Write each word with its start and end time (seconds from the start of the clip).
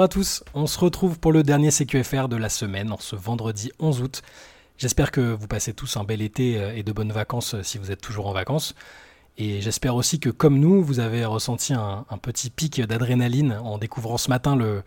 Bonjour 0.00 0.06
à 0.06 0.18
tous, 0.22 0.44
on 0.54 0.66
se 0.66 0.78
retrouve 0.78 1.18
pour 1.18 1.30
le 1.30 1.42
dernier 1.42 1.70
CQFR 1.70 2.28
de 2.28 2.36
la 2.36 2.48
semaine, 2.48 2.90
en 2.90 2.96
ce 2.96 3.16
vendredi 3.16 3.70
11 3.80 4.00
août. 4.00 4.22
J'espère 4.78 5.10
que 5.10 5.20
vous 5.20 5.46
passez 5.46 5.74
tous 5.74 5.98
un 5.98 6.04
bel 6.04 6.22
été 6.22 6.58
euh, 6.58 6.74
et 6.74 6.82
de 6.82 6.90
bonnes 6.90 7.12
vacances 7.12 7.52
euh, 7.52 7.62
si 7.62 7.76
vous 7.76 7.92
êtes 7.92 8.00
toujours 8.00 8.26
en 8.26 8.32
vacances. 8.32 8.74
Et 9.36 9.60
j'espère 9.60 9.94
aussi 9.94 10.18
que 10.18 10.30
comme 10.30 10.58
nous, 10.58 10.82
vous 10.82 11.00
avez 11.00 11.26
ressenti 11.26 11.74
un, 11.74 12.06
petit 12.22 12.48
pic 12.48 12.80
d'adrénaline 12.80 13.60
en 13.62 13.76
découvrant 13.76 14.16
ce 14.16 14.30
matin 14.30 14.56
le, 14.56 14.82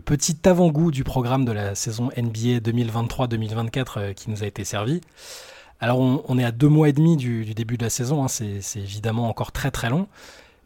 petit 0.00 0.38
avant-goût 0.48 0.90
du 0.90 1.04
programme 1.04 1.44
de 1.44 1.52
la 1.52 1.74
saison 1.74 2.08
NBA 2.16 2.60
2023-2024 2.60 3.86
euh, 3.98 4.12
qui 4.14 4.30
nous 4.30 4.44
a 4.44 4.46
été 4.46 4.64
servi. 4.64 5.02
Alors 5.78 6.00
on, 6.00 6.38
est 6.38 6.44
à 6.44 6.52
deux 6.52 6.68
mois 6.68 6.88
et 6.88 6.94
demi 6.94 7.18
du, 7.18 7.52
début 7.52 7.76
de 7.76 7.82
la 7.82 7.90
saison, 7.90 8.24
hein, 8.24 8.28
c'est 8.28 8.62
évidemment 8.76 9.28
encore 9.28 9.52
très 9.52 9.70
très 9.70 9.90
long. 9.90 10.08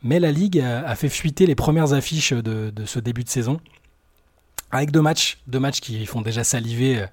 Mais 0.04 0.20
la 0.20 0.30
Ligue 0.30 0.60
a, 0.60 0.94
fait 0.94 1.08
fuiter 1.08 1.46
les 1.46 1.56
premières 1.56 1.92
affiches 1.92 2.32
de, 2.32 2.72
ce 2.86 3.00
début 3.00 3.24
de 3.24 3.28
saison. 3.28 3.58
Avec 4.70 4.90
deux 4.90 5.00
matchs, 5.00 5.38
deux 5.46 5.60
matchs 5.60 5.80
qui 5.80 6.04
font 6.04 6.20
déjà 6.20 6.44
saliver 6.44 6.98
euh, 6.98 7.06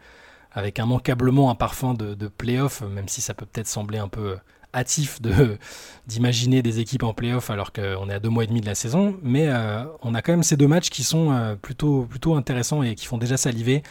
avec 0.52 0.78
immanquablement 0.78 1.50
un 1.50 1.56
parfum 1.56 1.94
de, 1.94 2.14
de 2.14 2.28
playoff, 2.28 2.82
même 2.82 3.08
si 3.08 3.22
ça 3.22 3.34
peut 3.34 3.46
peut-être 3.46 3.68
sembler 3.68 3.98
un 3.98 4.10
peu 4.10 4.38
hâtif 4.74 5.22
d'imaginer 6.08 6.62
des 6.62 6.80
équipes 6.80 7.04
en 7.04 7.14
playoff 7.14 7.50
alors 7.50 7.72
qu'on 7.72 8.10
est 8.10 8.14
à 8.14 8.20
deux 8.20 8.30
mois 8.30 8.44
et 8.44 8.48
demi 8.48 8.60
de 8.60 8.66
la 8.66 8.76
saison. 8.76 9.18
Mais 9.22 9.48
euh, 9.48 9.86
on 10.02 10.14
a 10.16 10.22
quand 10.22 10.34
même 10.34 10.44
ces 10.44 10.58
deux 10.58 10.68
matchs 10.68 10.90
qui 10.90 11.04
sont 11.04 11.32
euh, 11.32 11.56
plutôt, 11.56 12.04
plutôt 12.04 12.36
intéressants 12.36 12.84
et 12.84 12.96
qui 12.96 13.06
font 13.06 13.18
déjà 13.18 13.38
saliver. 13.38 13.84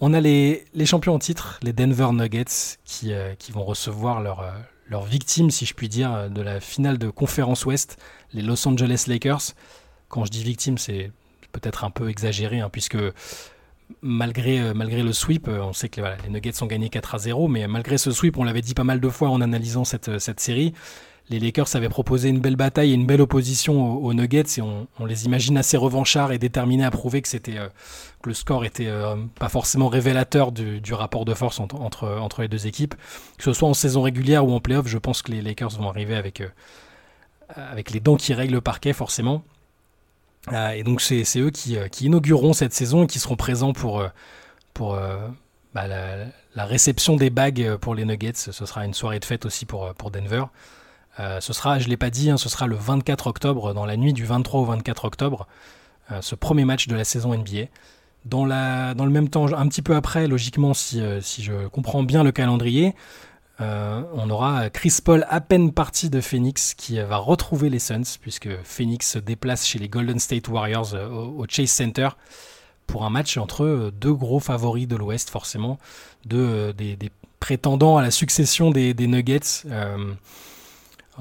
On 0.00 0.14
a 0.14 0.20
les, 0.20 0.64
les 0.72 0.86
champions 0.86 1.14
en 1.14 1.18
titre, 1.18 1.58
les 1.62 1.72
Denver 1.72 2.08
Nuggets, 2.12 2.78
qui, 2.84 3.12
qui 3.38 3.52
vont 3.52 3.64
recevoir 3.64 4.20
leur, 4.20 4.44
leur 4.88 5.04
victime, 5.04 5.50
si 5.50 5.64
je 5.64 5.72
puis 5.72 5.88
dire, 5.88 6.28
de 6.28 6.42
la 6.42 6.60
finale 6.60 6.98
de 6.98 7.08
conférence 7.08 7.64
Ouest, 7.64 7.96
les 8.34 8.42
Los 8.42 8.68
Angeles 8.68 9.04
Lakers. 9.06 9.54
Quand 10.10 10.26
je 10.26 10.30
dis 10.30 10.44
victime, 10.44 10.76
c'est 10.76 11.12
peut-être 11.60 11.84
un 11.84 11.90
peu 11.90 12.08
exagéré, 12.08 12.60
hein, 12.60 12.68
puisque 12.70 12.98
malgré, 14.02 14.60
euh, 14.60 14.74
malgré 14.74 15.02
le 15.02 15.12
sweep, 15.12 15.48
euh, 15.48 15.60
on 15.62 15.72
sait 15.72 15.88
que 15.88 16.00
les 16.00 16.30
Nuggets 16.30 16.62
ont 16.62 16.66
gagné 16.66 16.88
4 16.88 17.14
à 17.14 17.18
0, 17.18 17.48
mais 17.48 17.66
malgré 17.66 17.98
ce 17.98 18.10
sweep, 18.10 18.38
on 18.38 18.44
l'avait 18.44 18.62
dit 18.62 18.74
pas 18.74 18.84
mal 18.84 19.00
de 19.00 19.08
fois 19.08 19.30
en 19.30 19.40
analysant 19.40 19.84
cette, 19.84 20.18
cette 20.18 20.40
série, 20.40 20.74
les 21.28 21.40
Lakers 21.40 21.74
avaient 21.74 21.88
proposé 21.88 22.28
une 22.28 22.38
belle 22.38 22.56
bataille 22.56 22.92
et 22.92 22.94
une 22.94 23.06
belle 23.06 23.20
opposition 23.20 23.98
aux, 23.98 24.14
Nuggets 24.14 24.58
et 24.58 24.62
on, 24.62 24.86
les 25.04 25.26
imagine 25.26 25.58
assez 25.58 25.76
revanchards 25.76 26.32
et 26.32 26.38
déterminés 26.38 26.84
à 26.84 26.90
prouver 26.90 27.20
que 27.20 27.28
c'était 27.28 27.58
euh, 27.58 27.68
que 28.22 28.28
le 28.28 28.34
score 28.34 28.64
était 28.64 28.86
euh, 28.86 29.16
pas 29.38 29.48
forcément 29.48 29.88
révélateur 29.88 30.52
du, 30.52 30.94
rapport 30.94 31.24
de 31.24 31.34
force 31.34 31.58
entre, 31.58 31.76
entre, 31.76 32.42
les 32.42 32.48
deux 32.48 32.66
équipes. 32.66 32.94
Que 33.38 33.44
ce 33.44 33.52
soit 33.52 33.68
en 33.68 33.74
saison 33.74 34.02
régulière 34.02 34.46
ou 34.46 34.52
en 34.52 34.60
playoff, 34.60 34.86
je 34.86 34.98
pense 34.98 35.22
que 35.22 35.32
les 35.32 35.42
Lakers 35.42 35.70
vont 35.70 35.88
arriver 35.88 36.14
avec, 36.14 36.40
euh, 36.40 36.48
avec 37.56 37.90
les 37.90 38.00
dents 38.00 38.16
qui 38.16 38.32
règlent 38.32 38.54
le 38.54 38.60
parquet 38.60 38.92
forcément. 38.92 39.42
Et 40.52 40.82
donc 40.84 41.00
c'est 41.00 41.24
eux 41.38 41.50
qui, 41.50 41.76
qui, 41.90 42.06
inaugureront 42.06 42.52
cette 42.52 42.72
saison 42.72 43.04
et 43.04 43.06
qui 43.06 43.18
seront 43.18 43.36
présents 43.36 43.72
pour, 43.72 44.04
pour 44.74 44.96
bah, 45.74 45.86
la, 45.86 46.64
réception 46.64 47.16
des 47.16 47.30
bagues 47.30 47.76
pour 47.76 47.94
les 47.94 48.04
Nuggets. 48.04 48.32
Ce 48.34 48.52
sera 48.52 48.84
une 48.84 48.94
soirée 48.94 49.18
de 49.18 49.24
fête 49.24 49.44
aussi 49.44 49.66
pour, 49.66 49.92
pour 49.94 50.10
Denver. 50.10 50.44
Euh, 51.18 51.40
ce 51.40 51.52
sera, 51.52 51.78
je 51.78 51.86
ne 51.86 51.90
l'ai 51.90 51.96
pas 51.96 52.10
dit, 52.10 52.30
hein, 52.30 52.36
ce 52.36 52.48
sera 52.48 52.66
le 52.66 52.76
24 52.76 53.26
octobre, 53.26 53.72
dans 53.72 53.86
la 53.86 53.96
nuit 53.96 54.12
du 54.12 54.24
23 54.24 54.60
au 54.60 54.64
24 54.64 55.04
octobre, 55.06 55.46
euh, 56.12 56.20
ce 56.20 56.34
premier 56.34 56.64
match 56.64 56.88
de 56.88 56.94
la 56.94 57.04
saison 57.04 57.34
NBA. 57.34 57.66
Dans, 58.24 58.44
la, 58.44 58.94
dans 58.94 59.04
le 59.04 59.12
même 59.12 59.28
temps, 59.28 59.46
un 59.52 59.68
petit 59.68 59.82
peu 59.82 59.94
après, 59.94 60.26
logiquement, 60.26 60.74
si, 60.74 61.00
euh, 61.00 61.20
si 61.20 61.42
je 61.42 61.68
comprends 61.68 62.02
bien 62.02 62.22
le 62.24 62.32
calendrier, 62.32 62.94
on 63.58 64.30
aura 64.30 64.70
Chris 64.70 64.98
Paul 65.04 65.26
à 65.28 65.40
peine 65.40 65.72
parti 65.72 66.10
de 66.10 66.20
Phoenix 66.20 66.74
qui 66.74 66.98
va 66.98 67.16
retrouver 67.16 67.70
les 67.70 67.78
Suns, 67.78 68.18
puisque 68.20 68.48
Phoenix 68.62 69.12
se 69.12 69.18
déplace 69.18 69.66
chez 69.66 69.78
les 69.78 69.88
Golden 69.88 70.18
State 70.18 70.48
Warriors 70.48 70.94
au, 70.94 71.44
Chase 71.48 71.70
Center 71.70 72.08
pour 72.86 73.04
un 73.04 73.10
match 73.10 73.36
entre 73.36 73.90
deux 73.98 74.14
gros 74.14 74.40
favoris 74.40 74.86
de 74.86 74.96
l'Ouest, 74.96 75.30
forcément, 75.30 75.78
de, 76.24 76.72
des, 76.76 76.96
prétendants 77.40 77.96
à 77.96 78.02
la 78.02 78.10
succession 78.10 78.70
des, 78.70 78.94
des 78.94 79.06
Nuggets 79.06 79.64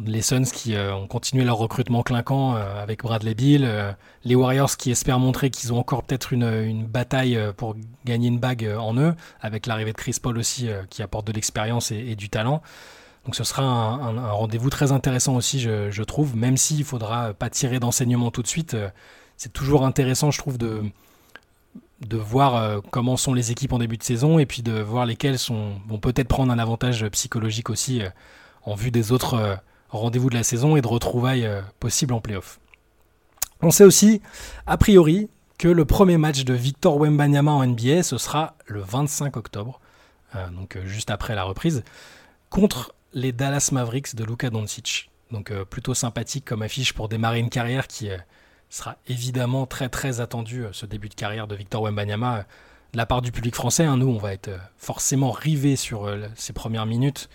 les 0.03 0.21
Suns 0.21 0.43
qui 0.43 0.75
euh, 0.75 0.93
ont 0.93 1.07
continué 1.07 1.43
leur 1.43 1.57
recrutement 1.57 2.03
clinquant 2.03 2.55
euh, 2.55 2.81
avec 2.81 3.03
Bradley 3.03 3.33
Bill, 3.33 3.63
euh, 3.65 3.91
les 4.23 4.35
Warriors 4.35 4.75
qui 4.77 4.91
espèrent 4.91 5.19
montrer 5.19 5.49
qu'ils 5.49 5.73
ont 5.73 5.79
encore 5.79 6.03
peut-être 6.03 6.33
une, 6.33 6.85
bataille 6.85 7.39
pour 7.57 7.75
gagner 8.05 8.27
une 8.27 8.39
bague 8.39 8.69
en 8.77 8.97
eux, 8.97 9.15
avec 9.41 9.65
l'arrivée 9.65 9.91
de 9.91 9.97
Chris 9.97 10.17
Paul 10.21 10.37
aussi 10.37 10.69
qui 10.89 11.01
apporte 11.01 11.27
de 11.27 11.33
l'expérience 11.33 11.91
et, 11.91 12.15
du 12.15 12.29
talent. 12.29 12.61
Donc 13.25 13.35
ce 13.35 13.43
sera 13.43 13.63
un, 13.63 14.31
rendez-vous 14.31 14.69
très 14.69 14.91
intéressant 14.91 15.35
aussi, 15.35 15.59
je, 15.59 16.03
trouve, 16.03 16.35
même 16.35 16.57
s'il 16.57 16.79
ne 16.79 16.83
faudra 16.83 17.33
pas 17.33 17.49
tirer 17.49 17.79
d'enseignement 17.79 18.31
tout 18.31 18.41
de 18.41 18.47
suite. 18.47 18.75
c'est 19.37 19.51
toujours 19.51 19.85
intéressant, 19.85 20.31
je 20.31 20.39
trouve, 20.39 20.57
de, 20.57 20.83
de 22.01 22.17
voir 22.17 22.81
comment 22.91 23.17
sont 23.17 23.33
les 23.33 23.51
équipes 23.51 23.73
en 23.73 23.79
début 23.79 23.97
de 23.97 24.03
saison 24.03 24.39
et 24.39 24.45
puis 24.45 24.61
de 24.61 24.79
voir 24.79 25.05
lesquelles 25.05 25.39
sont, 25.39 25.73
vont 25.87 25.99
peut-être 25.99 26.27
prendre 26.27 26.51
un 26.51 26.59
avantage 26.59 27.07
psychologique 27.09 27.69
aussi 27.69 28.01
en 28.63 28.75
vue 28.75 28.91
des 28.91 29.11
autres 29.11 29.59
rendez-vous 29.89 30.29
de 30.29 30.35
la 30.35 30.43
saison 30.43 30.75
et 30.75 30.81
de 30.81 30.87
retrouvailles 30.87 31.45
euh, 31.45 31.61
possibles 31.79 32.13
en 32.13 32.21
playoff. 32.21 32.59
On 33.61 33.71
sait 33.71 33.83
aussi, 33.83 34.21
a 34.67 34.77
priori, 34.77 35.29
que 35.57 35.67
le 35.67 35.85
premier 35.85 36.17
match 36.17 36.43
de 36.43 36.53
Victor 36.53 36.97
Wembanyama 36.99 37.51
en 37.51 37.65
NBA, 37.65 38.03
ce 38.03 38.17
sera 38.17 38.55
le 38.65 38.81
25 38.81 39.37
octobre, 39.37 39.79
euh, 40.35 40.49
donc 40.49 40.75
euh, 40.75 40.85
juste 40.85 41.09
après 41.09 41.35
la 41.35 41.43
reprise, 41.43 41.83
contre 42.49 42.93
les 43.13 43.31
Dallas 43.31 43.69
Mavericks 43.71 44.15
de 44.15 44.23
Luka 44.23 44.49
Doncic. 44.49 45.09
Donc 45.31 45.51
plutôt 45.63 45.95
sympathique 45.95 46.45
comme 46.45 46.61
affiche 46.61 46.93
pour 46.93 47.09
démarrer 47.09 47.39
une 47.39 47.49
carrière 47.49 47.87
qui 47.87 48.09
sera 48.69 48.97
évidemment 49.07 49.65
très 49.65 49.89
très 49.89 50.21
attendue, 50.21 50.65
ce 50.71 50.85
début 50.85 51.09
de 51.09 51.15
carrière 51.15 51.47
de 51.47 51.55
Victor 51.55 51.81
Wembanyama, 51.81 52.45
de 52.93 52.97
la 52.97 53.07
part 53.07 53.23
du 53.23 53.31
public 53.31 53.55
français. 53.55 53.85
Hein. 53.85 53.97
Nous, 53.97 54.07
on 54.07 54.19
va 54.19 54.33
être 54.33 54.51
forcément 54.77 55.31
rivés 55.31 55.77
sur 55.77 56.07
ces 56.35 56.53
premières 56.53 56.85
minutes 56.85 57.27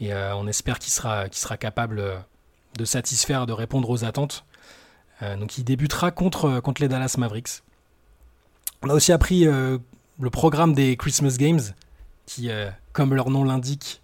et 0.00 0.12
euh, 0.12 0.36
on 0.36 0.46
espère 0.46 0.78
qu'il 0.78 0.92
sera, 0.92 1.28
capable 1.58 1.98
euh, 1.98 2.16
de 2.76 2.84
satisfaire, 2.84 3.46
de 3.46 3.52
répondre 3.52 3.88
aux 3.88 4.04
attentes. 4.04 4.44
Euh, 5.22 5.36
donc 5.36 5.56
il 5.58 5.64
débutera 5.64 6.10
contre, 6.10 6.62
les 6.78 6.88
Dallas 6.88 7.14
Mavericks. 7.18 7.62
On 8.82 8.90
a 8.90 8.94
aussi 8.94 9.12
appris 9.12 9.44
le 9.46 10.30
programme 10.30 10.74
des 10.74 10.96
Christmas 10.96 11.36
Games, 11.38 11.62
qui, 12.26 12.50
comme 12.92 13.14
leur 13.14 13.30
nom 13.30 13.42
l'indique, 13.42 14.02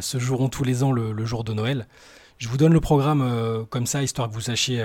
se 0.00 0.18
joueront 0.18 0.48
tous 0.48 0.64
les 0.64 0.82
ans 0.82 0.90
le, 0.90 1.24
jour 1.24 1.44
de 1.44 1.52
Noël. 1.52 1.86
Je 2.38 2.48
vous 2.48 2.56
donne 2.56 2.72
le 2.72 2.80
programme 2.80 3.66
comme 3.70 3.86
ça, 3.86 4.02
histoire 4.02 4.28
que 4.28 4.34
vous 4.34 4.40
sachiez 4.40 4.84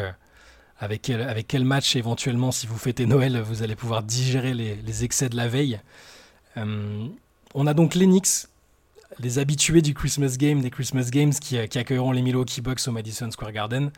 avec 0.80 1.02
quel, 1.02 1.66
match 1.66 1.96
éventuellement, 1.96 2.52
si 2.52 2.68
vous 2.68 2.78
fêtez 2.78 3.08
Noël, 3.08 3.42
vous 3.42 3.64
allez 3.64 3.76
pouvoir 3.76 4.04
digérer 4.04 4.54
les, 4.54 4.76
les 4.76 5.04
excès 5.04 5.28
de 5.28 5.36
la 5.36 5.48
veille. 5.48 5.82
on 6.56 7.68
a 7.68 7.74
donc 7.74 7.96
l'Enix 7.96 8.48
les 9.18 9.40
habitués 9.40 9.82
du 9.82 9.94
Christmas 9.94 10.36
Game, 10.38 10.62
des 10.62 10.70
Christmas 10.70 11.10
Games 11.12 11.34
qui, 11.34 11.58
euh, 11.58 11.66
accueilleront 11.76 12.12
les 12.12 12.22
Milwaukee 12.22 12.62
Bucks 12.62 12.88
au 12.88 12.92
Madison 12.92 13.30
Square 13.32 13.52
Garden. 13.52 13.92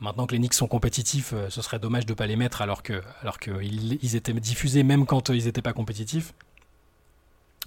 Maintenant 0.00 0.26
que 0.26 0.32
les 0.32 0.38
Knicks 0.38 0.54
sont 0.54 0.66
compétitifs, 0.66 1.32
euh, 1.34 1.50
ce 1.50 1.60
serait 1.60 1.78
dommage 1.78 2.06
de 2.06 2.12
ne 2.12 2.16
pas 2.16 2.26
les 2.26 2.36
mettre 2.36 2.62
alors 2.62 2.82
qu'ils 2.82 3.02
alors 3.20 3.38
que 3.38 3.50
ils 3.62 4.16
étaient 4.16 4.32
diffusés 4.32 4.82
même 4.82 5.04
quand 5.04 5.28
euh, 5.28 5.36
ils 5.36 5.44
n'étaient 5.44 5.62
pas 5.62 5.74
compétitifs. 5.74 6.32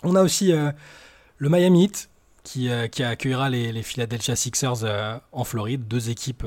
On 0.02 0.16
a 0.16 0.22
aussi 0.22 0.52
le 0.52 1.50
Miami 1.50 1.86
Heat 1.86 2.10
qui, 2.44 2.70
qui 2.92 3.04
accueillera 3.04 3.50
les, 3.50 3.84
Philadelphia 3.84 4.36
Sixers 4.36 4.84
en 5.32 5.44
Floride, 5.46 5.88
deux 5.88 6.10
équipes 6.10 6.46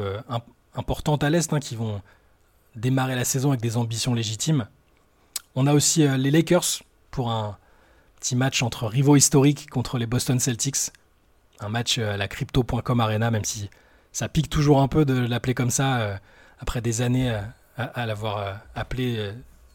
importantes 0.75 1.25
à 1.25 1.31
l'Est 1.31 1.51
hein, 1.55 1.59
qui 1.59 1.75
vont 1.75 2.03
démarrer 2.75 3.15
la 3.15 3.25
saison 3.25 3.49
avec 3.49 3.63
des 3.63 3.79
ambitions 3.79 4.13
légitimes. 4.13 4.69
On 5.55 5.67
a 5.67 5.73
aussi 5.73 6.07
les 6.07 6.31
Lakers 6.31 6.83
pour 7.11 7.31
un, 7.31 7.57
Petit 8.21 8.37
match 8.37 8.63
entre 8.63 8.87
rivaux 8.87 9.17
historiques 9.17 9.69
contre 9.71 9.99
les 9.99 10.07
Boston 10.07 10.39
Celtics. 10.39 10.91
Un 11.61 11.69
match 11.69 11.99
euh, 11.99 12.15
à 12.15 12.17
la 12.17 12.29
crypto.com 12.29 13.01
arena, 13.01 13.31
même 13.31 13.45
si 13.45 13.71
ça 14.13 14.29
pique 14.29 14.51
toujours 14.51 14.81
un 14.81 14.89
peu 14.89 15.05
de 15.05 15.15
l'appeler 15.15 15.55
comme 15.55 15.71
ça 15.71 15.99
euh, 15.99 16.17
après 16.59 16.81
des 16.81 17.03
années 17.03 17.31
euh, 17.31 17.41
à, 17.77 18.07
l'avoir 18.07 18.63
appelé 18.75 19.33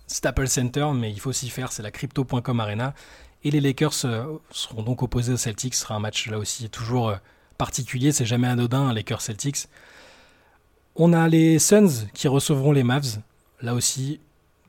Staples 0.07 0.47
Center, 0.47 0.87
mais 0.95 1.11
il 1.11 1.19
faut 1.19 1.31
s'y 1.31 1.51
faire, 1.51 1.71
c'est 1.71 1.83
la 1.83 1.91
crypto.com 1.91 2.59
arena. 2.59 2.95
Et 3.43 3.51
les 3.51 3.61
Lakers 3.61 3.93
seront 3.93 4.83
donc 4.83 5.03
opposés 5.03 5.33
aux 5.33 5.37
Celtics. 5.37 5.75
Ce 5.75 5.81
sera 5.81 5.95
un 5.95 5.99
match 5.99 6.27
là 6.27 6.39
aussi 6.39 6.67
toujours 6.71 7.15
particulier, 7.59 8.11
c'est 8.11 8.25
jamais 8.25 8.47
anodin, 8.47 8.87
un 8.87 8.93
Lakers 8.93 9.21
Celtics. 9.21 9.67
On 10.95 11.13
a 11.13 11.27
les 11.27 11.59
Suns 11.59 12.07
qui 12.15 12.27
recevront 12.27 12.71
les 12.71 12.83
Mavs. 12.83 13.21
Là 13.61 13.75
aussi, 13.75 14.19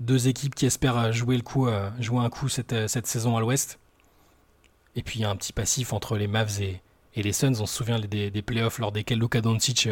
deux 0.00 0.28
équipes 0.28 0.54
qui 0.54 0.66
espèrent 0.66 0.98
euh, 0.98 1.12
euh, 1.12 1.90
jouer 2.00 2.24
un 2.24 2.30
coup 2.30 2.48
cette, 2.48 2.72
euh, 2.72 2.88
cette 2.88 3.06
saison 3.06 3.36
à 3.36 3.40
l'ouest. 3.40 3.78
Et 4.96 5.02
puis 5.02 5.20
il 5.20 5.22
y 5.22 5.24
a 5.24 5.30
un 5.30 5.36
petit 5.36 5.52
passif 5.52 5.92
entre 5.92 6.16
les 6.16 6.26
Mavs 6.26 6.60
et, 6.60 6.82
les 7.16 7.32
Suns. 7.32 7.60
On 7.60 7.66
se 7.66 7.74
souvient 7.74 7.98
des, 7.98 8.30
des 8.30 8.42
playoffs 8.42 8.78
lors 8.78 8.92
desquels 8.92 9.18
Luka 9.18 9.40
Doncic 9.40 9.88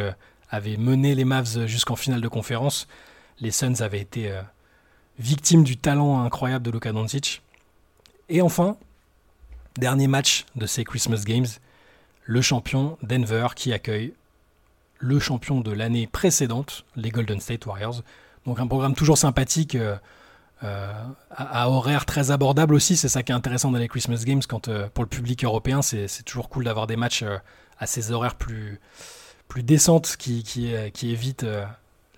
avait 0.50 0.76
mené 0.76 1.14
les 1.14 1.24
Mavs 1.24 1.66
jusqu'en 1.66 1.96
finale 1.96 2.20
de 2.20 2.28
conférence. 2.28 2.86
Les 3.40 3.50
Suns 3.50 3.80
avaient 3.80 4.00
été 4.00 4.38
victimes 5.18 5.64
du 5.64 5.76
talent 5.76 6.22
incroyable 6.22 6.64
de 6.64 6.70
Luka 6.70 6.92
Doncic. 6.92 7.42
Et 8.28 8.42
enfin, 8.42 8.76
dernier 9.76 10.06
match 10.06 10.46
de 10.56 10.66
ces 10.66 10.84
Christmas 10.84 11.22
Games, 11.26 11.46
le 12.24 12.42
champion 12.42 12.98
Denver 13.02 13.48
qui 13.54 13.72
accueille 13.72 14.14
le 15.00 15.18
champion 15.18 15.60
de 15.60 15.72
l'année 15.72 16.06
précédente, 16.06 16.84
les 16.94 17.10
Golden 17.10 17.40
State 17.40 17.66
Warriors. 17.66 18.02
Donc 18.46 18.58
un 18.58 18.66
programme 18.66 18.94
toujours 18.94 19.18
sympathique, 19.18 19.76
à, 20.62 21.70
horaire 21.70 22.06
très 22.06 22.30
abordable 22.30 22.74
aussi. 22.74 22.96
C'est 22.96 23.08
ça 23.08 23.22
qui 23.22 23.32
est 23.32 23.34
intéressant 23.34 23.70
dans 23.70 23.78
les 23.78 23.88
Christmas 23.88 24.22
Games. 24.24 24.42
Quand, 24.48 24.68
pour 24.88 25.04
le 25.04 25.08
public 25.08 25.44
européen, 25.44 25.82
c'est 25.82 26.22
toujours 26.24 26.48
cool 26.48 26.64
d'avoir 26.64 26.86
des 26.86 26.96
matchs 26.96 27.24
à 27.78 27.86
ces 27.86 28.12
horaires 28.12 28.34
plus, 28.34 28.80
plus 29.48 29.62
décentes 29.62 30.16
qui, 30.18 30.42
qui, 30.42 31.10
évitent 31.10 31.46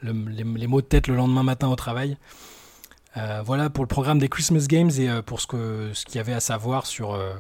les, 0.03 0.67
mots 0.67 0.81
de 0.81 0.87
tête 0.87 1.07
le 1.09 1.17
lendemain 1.17 1.43
matin 1.43 1.69
au 1.69 1.77
travail. 1.77 2.17
Euh, 3.17 3.43
voilà 3.45 3.69
pour 3.69 3.85
le 3.85 3.89
programme 3.89 4.19
des 4.19 4.29
Christmas 4.29 4.67
Games 4.69 4.91
et 4.97 5.09
euh, 5.09 5.23
pour 5.23 5.41
ce 5.41 5.47
qu'il 5.47 5.95
ce 5.95 6.05
qu'il 6.07 6.17
y 6.17 6.19
avait 6.19 6.33
à 6.33 6.41
savoir 6.41 6.87
sur, 6.87 7.13
euh, 7.13 7.35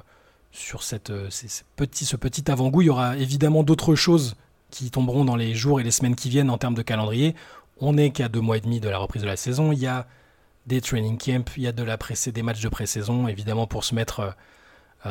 sur 0.50 0.82
cette, 0.82 1.12
ce 1.30 2.16
petit 2.16 2.50
avant-goût. 2.50 2.82
Il 2.82 2.86
y 2.86 2.90
aura 2.90 3.16
évidemment 3.16 3.62
d'autres 3.62 3.94
choses 3.94 4.36
qui 4.70 4.90
tomberont 4.90 5.24
dans 5.24 5.36
les 5.36 5.54
jours 5.54 5.80
et 5.80 5.82
les 5.82 5.90
semaines 5.90 6.14
qui 6.14 6.28
viennent 6.28 6.50
en 6.50 6.58
termes 6.58 6.74
de 6.74 6.82
calendrier. 6.82 7.34
On 7.82 7.92
n'est 7.92 8.10
qu'à 8.10 8.30
deux 8.30 8.40
mois 8.40 8.56
et 8.56 8.60
demi 8.60 8.80
de 8.80 8.88
la 8.88 8.96
reprise 8.96 9.20
de 9.20 9.26
la 9.26 9.36
saison. 9.36 9.72
Il 9.72 9.78
y 9.78 9.86
a 9.86 10.06
des 10.66 10.80
training 10.80 11.18
camps, 11.18 11.52
il 11.58 11.64
y 11.64 11.66
a 11.66 11.72
de 11.72 11.82
la 11.82 11.98
des 11.98 12.42
matchs 12.42 12.62
de 12.62 12.68
pré-saison, 12.70 13.28
évidemment 13.28 13.66
pour 13.66 13.84
se 13.84 13.94
mettre 13.94 14.34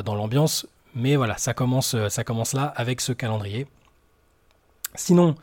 dans 0.03 0.15
l'ambiance. 0.15 0.65
Mais 0.95 1.15
voilà, 1.18 1.38
ça 1.38 1.53
commence, 1.53 1.95
ça 2.09 2.23
commence 2.23 2.53
là 2.53 2.65
avec 2.75 3.01
ce 3.01 3.12
calendrier. 3.12 3.68
Sinon, 4.95 5.35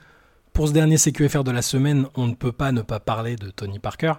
pour 0.52 0.66
ce 0.66 0.72
dernier 0.72 0.96
CQFR 0.96 1.44
de 1.44 1.52
la 1.52 1.62
semaine, 1.62 2.06
on 2.16 2.26
ne 2.26 2.34
peut 2.34 2.50
pas 2.50 2.72
ne 2.72 2.82
pas 2.82 2.98
parler 2.98 3.36
de 3.36 3.50
Tony 3.50 3.78
Parker. 3.78 4.14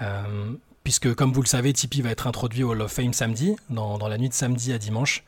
Euh, 0.00 0.52
puisque, 0.82 1.14
comme 1.14 1.32
vous 1.32 1.42
le 1.42 1.46
savez, 1.46 1.72
Tipeee 1.72 2.00
va 2.00 2.10
être 2.10 2.26
introduit 2.26 2.62
au 2.62 2.70
Hall 2.70 2.80
of 2.80 2.90
Fame 2.90 3.12
samedi, 3.12 3.54
dans, 3.68 3.98
la 4.08 4.16
nuit 4.16 4.30
de 4.30 4.34
samedi 4.34 4.72
à 4.72 4.78
dimanche, 4.78 5.24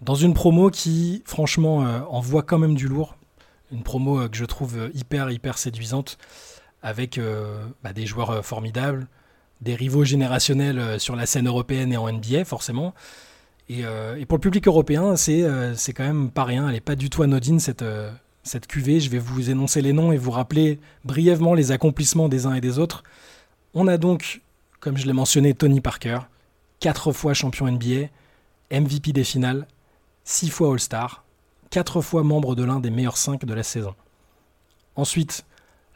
dans 0.00 0.14
une 0.14 0.32
promo 0.32 0.70
qui, 0.70 1.22
franchement, 1.26 1.84
euh, 1.84 2.00
envoie 2.08 2.42
quand 2.42 2.58
même 2.58 2.74
du 2.74 2.86
lourd. 2.86 3.16
Une 3.74 3.82
promo 3.82 4.20
euh, 4.20 4.28
que 4.28 4.36
je 4.36 4.44
trouve 4.44 4.90
hyper, 4.94 5.30
hyper 5.30 5.58
séduisante, 5.58 6.16
avec 6.82 7.18
bah, 7.82 7.94
des 7.94 8.04
joueurs 8.04 8.44
formidables, 8.44 9.06
des 9.62 9.74
rivaux 9.74 10.04
générationnels 10.04 11.00
sur 11.00 11.16
la 11.16 11.24
scène 11.24 11.48
européenne 11.48 11.94
et 11.94 11.96
en 11.96 12.12
NBA, 12.12 12.44
forcément. 12.44 12.92
Et, 13.70 13.84
pour 14.28 14.36
le 14.36 14.40
public 14.40 14.68
européen, 14.68 15.16
c'est 15.16 15.42
quand 15.96 16.04
même 16.04 16.30
pas 16.30 16.44
rien. 16.44 16.66
Elle 16.66 16.74
n'est 16.74 16.80
pas 16.80 16.94
du 16.94 17.08
tout 17.08 17.22
anodine, 17.22 17.58
cette, 17.58 17.86
cette 18.42 18.66
cuvée. 18.66 19.00
Je 19.00 19.10
vais 19.10 19.18
vous 19.18 19.50
énoncer 19.50 19.80
les 19.80 19.94
noms 19.94 20.12
et 20.12 20.18
vous 20.18 20.30
rappeler 20.30 20.78
brièvement 21.04 21.54
les 21.54 21.72
accomplissements 21.72 22.28
des 22.28 22.44
uns 22.44 22.54
et 22.54 22.60
des 22.60 22.78
autres. 22.78 23.02
On 23.72 23.88
a 23.88 23.96
donc, 23.96 24.42
comme 24.78 24.96
je 24.96 25.06
l'ai 25.06 25.12
mentionné, 25.12 25.54
Tony 25.54 25.80
Parker, 25.80 26.18
4 26.80 27.12
fois 27.12 27.34
champion 27.34 27.66
NBA, 27.66 28.08
MVP 28.70 29.12
des 29.12 29.24
finales, 29.24 29.66
6 30.24 30.50
fois 30.50 30.72
All-Star, 30.72 31.23
4 31.74 32.02
fois 32.02 32.22
membre 32.22 32.54
de 32.54 32.62
l'un 32.62 32.78
des 32.78 32.90
meilleurs 32.90 33.16
5 33.16 33.44
de 33.44 33.52
la 33.52 33.64
saison. 33.64 33.96
Ensuite, 34.94 35.44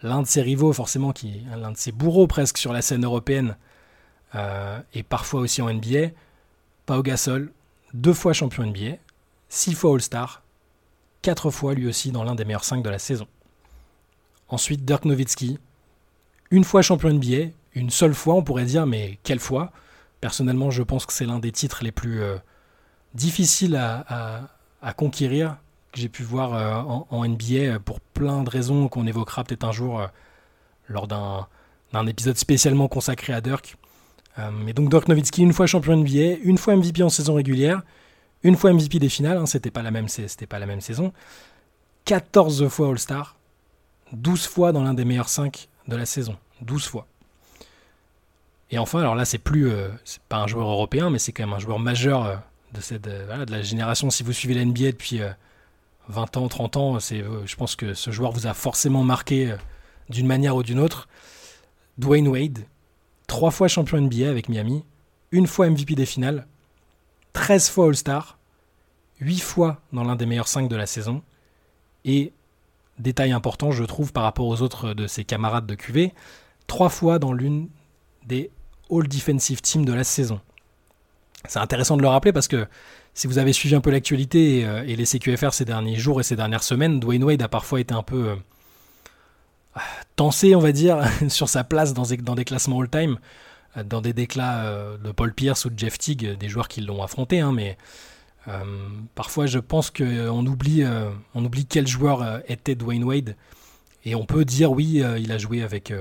l'un 0.02 0.22
de 0.22 0.26
ses 0.26 0.42
rivaux, 0.42 0.72
forcément, 0.72 1.12
qui 1.12 1.44
l'un 1.56 1.70
de 1.70 1.76
ses 1.76 1.92
bourreaux 1.92 2.26
presque 2.26 2.58
sur 2.58 2.72
la 2.72 2.82
scène 2.82 3.04
européenne, 3.04 3.56
euh, 4.34 4.80
et 4.92 5.04
parfois 5.04 5.40
aussi 5.40 5.62
en 5.62 5.72
NBA, 5.72 6.08
Pau 6.84 7.00
Gasol, 7.00 7.52
2 7.94 8.12
fois 8.12 8.32
champion 8.32 8.66
NBA, 8.66 8.96
6 9.50 9.74
fois 9.74 9.94
All-Star, 9.94 10.42
4 11.22 11.52
fois 11.52 11.74
lui 11.74 11.86
aussi 11.86 12.10
dans 12.10 12.24
l'un 12.24 12.34
des 12.34 12.44
meilleurs 12.44 12.64
5 12.64 12.82
de 12.82 12.90
la 12.90 12.98
saison. 12.98 13.28
Ensuite, 14.48 14.84
Dirk 14.84 15.04
Nowitzki, 15.04 15.60
une 16.50 16.64
fois 16.64 16.82
champion 16.82 17.10
NBA, 17.10 17.52
une 17.74 17.90
seule 17.90 18.14
fois, 18.14 18.34
on 18.34 18.42
pourrait 18.42 18.64
dire, 18.64 18.84
mais 18.84 19.20
quelle 19.22 19.38
fois? 19.38 19.70
Personnellement, 20.20 20.72
je 20.72 20.82
pense 20.82 21.06
que 21.06 21.12
c'est 21.12 21.26
l'un 21.26 21.38
des 21.38 21.52
titres 21.52 21.84
les 21.84 21.92
plus 21.92 22.20
euh, 22.20 22.36
difficiles 23.14 23.76
à, 23.76 24.48
conquérir 24.96 25.58
que 25.92 26.00
j'ai 26.00 26.08
pu 26.08 26.22
voir 26.22 26.54
euh, 26.54 27.02
en, 27.10 27.26
NBA 27.26 27.80
pour 27.80 28.00
plein 28.00 28.42
de 28.42 28.50
raisons 28.50 28.88
qu'on 28.88 29.06
évoquera 29.06 29.44
peut-être 29.44 29.64
un 29.64 29.72
jour 29.72 30.00
euh, 30.00 30.06
lors 30.88 31.06
d'un 31.06 32.06
épisode 32.06 32.36
spécialement 32.36 32.88
consacré 32.88 33.32
à 33.32 33.40
Dirk. 33.40 33.76
mais 34.64 34.72
donc 34.72 34.90
Dirk 34.90 35.08
Nowitzki, 35.08 35.42
une 35.42 35.52
fois 35.52 35.66
champion 35.66 35.96
NBA, 35.96 36.38
une 36.42 36.58
fois 36.58 36.76
MVP 36.76 37.02
en 37.02 37.08
saison 37.08 37.34
régulière, 37.34 37.82
une 38.42 38.56
fois 38.56 38.72
MVP 38.72 38.98
des 38.98 39.08
finales, 39.08 39.36
hein, 39.36 39.46
c'était 39.46 39.70
pas, 39.70 39.82
la 39.82 39.90
même, 39.90 40.06
pas 40.48 40.58
la 40.58 40.66
même 40.66 40.80
saison, 40.80 41.12
14 42.04 42.68
fois 42.68 42.88
All-Star, 42.88 43.36
12 44.12 44.46
fois 44.46 44.72
dans 44.72 44.82
l'un 44.82 44.94
des 44.94 45.04
meilleurs 45.04 45.28
5 45.28 45.68
de 45.88 45.96
la 45.96 46.06
saison, 46.06 46.36
12 46.62 46.86
fois. 46.86 47.06
Et 48.70 48.78
enfin, 48.78 49.00
alors 49.00 49.14
là, 49.14 49.24
c'est 49.24 49.38
plus, 49.38 49.70
euh, 49.70 49.88
c'est 50.04 50.22
pas 50.22 50.36
un 50.36 50.46
joueur 50.46 50.68
européen, 50.68 51.10
mais 51.10 51.18
c'est 51.18 51.32
quand 51.32 51.44
même 51.44 51.54
un 51.54 51.58
joueur 51.58 51.78
majeur 51.78 52.26
euh, 52.26 52.36
de 52.74 52.80
cette, 52.80 53.06
euh, 53.06 53.44
de 53.44 53.50
la 53.50 53.62
génération. 53.62 54.10
Si 54.10 54.22
vous 54.22 54.32
suivez 54.32 54.54
la 54.54 54.64
NBA 54.64 54.92
depuis 54.92 55.20
20 56.08 56.36
ans, 56.36 56.48
30 56.48 56.76
ans, 56.76 57.00
c'est, 57.00 57.22
je 57.44 57.56
pense 57.56 57.76
que 57.76 57.94
ce 57.94 58.10
joueur 58.10 58.32
vous 58.32 58.46
a 58.46 58.54
forcément 58.54 59.04
marqué 59.04 59.54
d'une 60.08 60.26
manière 60.26 60.56
ou 60.56 60.62
d'une 60.62 60.78
autre. 60.78 61.08
Dwayne 61.98 62.28
Wade, 62.28 62.60
trois 63.26 63.50
fois 63.50 63.68
champion 63.68 64.00
NBA 64.00 64.28
avec 64.28 64.48
Miami, 64.48 64.84
une 65.32 65.46
fois 65.46 65.68
MVP 65.68 65.94
des 65.94 66.06
finales, 66.06 66.46
13 67.32 67.68
fois 67.68 67.86
All-Star, 67.86 68.38
8 69.20 69.40
fois 69.40 69.80
dans 69.92 70.04
l'un 70.04 70.16
des 70.16 70.26
meilleurs 70.26 70.48
5 70.48 70.68
de 70.68 70.76
la 70.76 70.86
saison, 70.86 71.22
et, 72.04 72.32
détail 72.98 73.32
important 73.32 73.70
je 73.70 73.84
trouve 73.84 74.12
par 74.12 74.22
rapport 74.24 74.46
aux 74.46 74.62
autres 74.62 74.94
de 74.94 75.06
ses 75.06 75.24
camarades 75.24 75.66
de 75.66 75.74
QV, 75.74 76.12
3 76.66 76.88
fois 76.88 77.18
dans 77.18 77.32
l'une 77.32 77.68
des 78.26 78.50
All 78.90 79.06
Defensive 79.06 79.60
Team 79.60 79.84
de 79.84 79.92
la 79.92 80.04
saison. 80.04 80.40
C'est 81.46 81.58
intéressant 81.58 81.96
de 81.96 82.02
le 82.02 82.08
rappeler 82.08 82.32
parce 82.32 82.48
que 82.48 82.66
si 83.14 83.26
vous 83.26 83.38
avez 83.38 83.52
suivi 83.52 83.74
un 83.74 83.80
peu 83.80 83.90
l'actualité 83.90 84.60
et, 84.60 84.64
euh, 84.64 84.82
les 84.82 85.04
CQFR 85.04 85.52
ces 85.52 85.64
derniers 85.64 85.96
jours 85.96 86.20
et 86.20 86.22
ces 86.22 86.36
dernières 86.36 86.62
semaines, 86.62 87.00
Dwayne 87.00 87.24
Wade 87.24 87.42
a 87.42 87.48
parfois 87.48 87.80
été 87.80 87.92
un 87.92 88.02
peu 88.02 88.28
euh, 88.28 89.80
tensé, 90.16 90.54
on 90.54 90.60
va 90.60 90.72
dire, 90.72 91.02
sur 91.28 91.48
sa 91.48 91.64
place 91.64 91.94
dans 91.94 92.04
des, 92.04 92.44
classements 92.44 92.80
all-time, 92.80 93.18
euh, 93.76 93.82
dans 93.82 94.00
des 94.00 94.12
déclats 94.12 94.96
de 95.02 95.10
Paul 95.10 95.34
Pierce 95.34 95.64
ou 95.64 95.70
de 95.70 95.78
Jeff 95.78 95.98
Teague, 95.98 96.38
des 96.38 96.48
joueurs 96.48 96.68
qui 96.68 96.80
l'ont 96.80 97.02
affronté, 97.02 97.40
hein, 97.40 97.52
mais 97.52 97.76
parfois 99.14 99.44
je 99.44 99.58
pense 99.58 99.90
qu'on 99.90 100.46
oublie, 100.46 100.82
on 101.34 101.44
oublie 101.44 101.66
quel 101.66 101.86
joueur 101.86 102.40
était 102.48 102.74
Dwayne 102.74 103.04
Wade. 103.04 103.36
Et 104.06 104.14
on 104.14 104.24
peut 104.24 104.46
dire 104.46 104.72
oui, 104.72 105.02
il 105.18 105.32
a 105.32 105.36
joué 105.36 105.62
avec, 105.62 105.92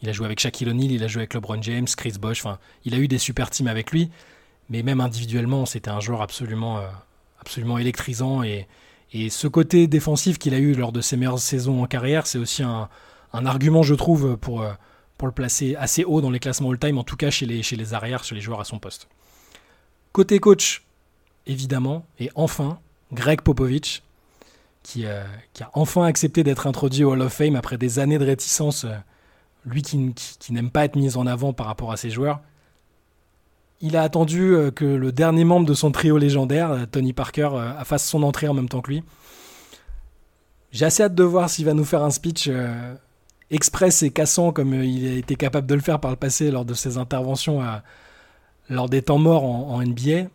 il 0.00 0.08
a 0.08 0.12
joué 0.12 0.26
avec 0.26 0.38
Shaquille 0.38 0.68
O'Neal, 0.68 0.92
il 0.92 1.02
a 1.02 1.08
joué 1.08 1.22
avec 1.22 1.34
LeBron 1.34 1.60
James, 1.62 1.88
Chris 1.96 2.12
Bosh. 2.20 2.44
Enfin, 2.44 2.60
il 2.84 2.94
a 2.94 2.98
eu 2.98 3.08
des 3.08 3.18
super 3.18 3.50
teams 3.50 3.66
avec 3.66 3.90
lui. 3.90 4.08
Mais 4.70 4.82
même 4.82 5.00
individuellement, 5.00 5.66
c'était 5.66 5.90
un 5.90 6.00
joueur 6.00 6.22
absolument, 6.22 6.78
euh, 6.78 7.78
électrisant. 7.78 8.42
Et, 8.42 8.66
ce 9.28 9.48
côté 9.48 9.88
défensif 9.88 10.38
qu'il 10.38 10.54
a 10.54 10.58
eu 10.58 10.72
lors 10.74 10.92
de 10.92 11.00
ses 11.00 11.16
meilleures 11.16 11.40
saisons 11.40 11.82
en 11.82 11.86
carrière, 11.86 12.26
c'est 12.26 12.38
aussi 12.38 12.62
un, 12.62 12.88
argument, 13.32 13.82
je 13.82 13.94
trouve, 13.94 14.36
pour, 14.36 14.62
euh, 14.62 14.72
pour 15.18 15.26
le 15.26 15.34
placer 15.34 15.74
assez 15.76 16.04
haut 16.04 16.20
dans 16.20 16.30
les 16.30 16.38
classements 16.38 16.70
all-time, 16.70 16.96
en 16.98 17.04
tout 17.04 17.16
cas 17.16 17.30
chez 17.30 17.46
les, 17.46 17.94
arrières, 17.94 18.22
chez 18.22 18.36
les 18.36 18.40
joueurs 18.40 18.60
à 18.60 18.64
son 18.64 18.78
poste. 18.78 19.08
Côté 20.12 20.38
coach, 20.38 20.84
évidemment, 21.46 22.06
et 22.20 22.30
enfin, 22.36 22.78
Greg 23.12 23.40
Popovich, 23.40 24.02
qui, 24.84 25.06
euh, 25.06 25.24
qui 25.52 25.64
a 25.64 25.70
enfin 25.74 26.04
accepté 26.04 26.44
d'être 26.44 26.66
introduit 26.66 27.04
au 27.04 27.12
Hall 27.12 27.22
of 27.22 27.32
Fame 27.32 27.56
après 27.56 27.76
des 27.76 27.98
années 27.98 28.18
de 28.18 28.24
réticence 28.24 28.86
lui 29.64 29.82
qui, 29.82 29.98
n'aime 30.50 30.70
pas 30.70 30.84
être 30.84 30.96
mis 30.96 31.16
en 31.16 31.26
avant 31.26 31.52
par 31.52 31.66
rapport 31.66 31.92
à 31.92 31.96
ses 31.96 32.10
joueurs, 32.10 32.40
il 33.80 33.96
a 33.96 34.02
attendu 34.02 34.54
euh, 34.54 34.70
que 34.70 34.84
le 34.84 35.12
dernier 35.12 35.44
membre 35.44 35.66
de 35.66 35.74
son 35.74 35.90
trio 35.90 36.18
légendaire, 36.18 36.70
euh, 36.70 36.86
Tony 36.90 37.12
Parker, 37.12 37.50
euh, 37.54 37.84
fasse 37.84 38.06
son 38.06 38.22
entrée 38.22 38.48
en 38.48 38.54
même 38.54 38.68
temps 38.68 38.80
que 38.80 38.90
lui. 38.90 39.02
J'ai 40.72 40.84
assez 40.84 41.02
hâte 41.02 41.14
de 41.14 41.24
voir 41.24 41.50
s'il 41.50 41.64
va 41.64 41.74
nous 41.74 41.84
faire 41.84 42.04
un 42.04 42.10
speech 42.10 42.48
express 43.50 44.04
et 44.04 44.10
cassant 44.10 44.52
comme 44.52 44.72
il 44.72 45.08
a 45.08 45.16
été 45.16 45.34
capable 45.34 45.66
de 45.66 45.74
le 45.74 45.80
faire 45.80 45.98
par 45.98 46.12
le 46.12 46.16
passé 46.16 46.52
lors 46.52 46.64
de 46.64 46.74
ses 46.74 46.96
interventions 46.96 47.60
lors 48.68 48.88
des 48.88 49.02
temps 49.02 49.18
morts 49.18 49.42
en, 49.42 49.82
NBA, 49.82 50.28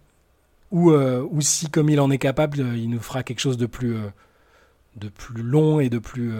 ou, 0.71 0.91
si, 1.39 1.69
comme 1.69 1.89
il 1.89 2.01
en 2.01 2.11
est 2.11 2.17
capable, 2.17 2.57
il 2.75 2.89
nous 2.89 2.99
fera 2.99 3.23
quelque 3.23 3.39
chose 3.39 3.55
de 3.55 3.65
plus, 3.65 3.95
de 4.97 5.07
plus 5.07 5.41
long 5.41 5.79
et 5.79 5.87
de 5.87 5.99
plus 5.99 6.33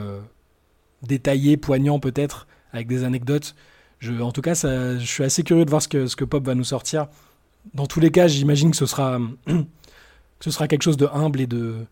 détaillé, 1.01 1.55
poignant 1.55 2.01
peut-être, 2.01 2.47
avec 2.74 2.88
des 2.88 3.05
anecdotes. 3.05 3.55
En 4.03 4.31
tout 4.31 4.41
cas, 4.41 4.53
je 4.53 5.05
suis 5.05 5.23
assez 5.23 5.43
curieux 5.43 5.65
de 5.65 5.69
voir 5.69 5.81
ce 5.81 5.87
que, 5.87 6.25
Pop 6.25 6.45
va 6.45 6.55
nous 6.55 6.63
sortir. 6.63 7.07
Dans 7.73 7.87
tous 7.87 7.99
les 7.99 8.11
cas, 8.11 8.27
j'imagine 8.27 8.71
que 8.71 8.77
ce 8.77 8.85
sera, 8.85 9.19
quelque 10.69 10.83
chose 10.83 10.97
de 10.97 11.07
humble 11.07 11.41
et 11.41 11.47
de, 11.47 11.85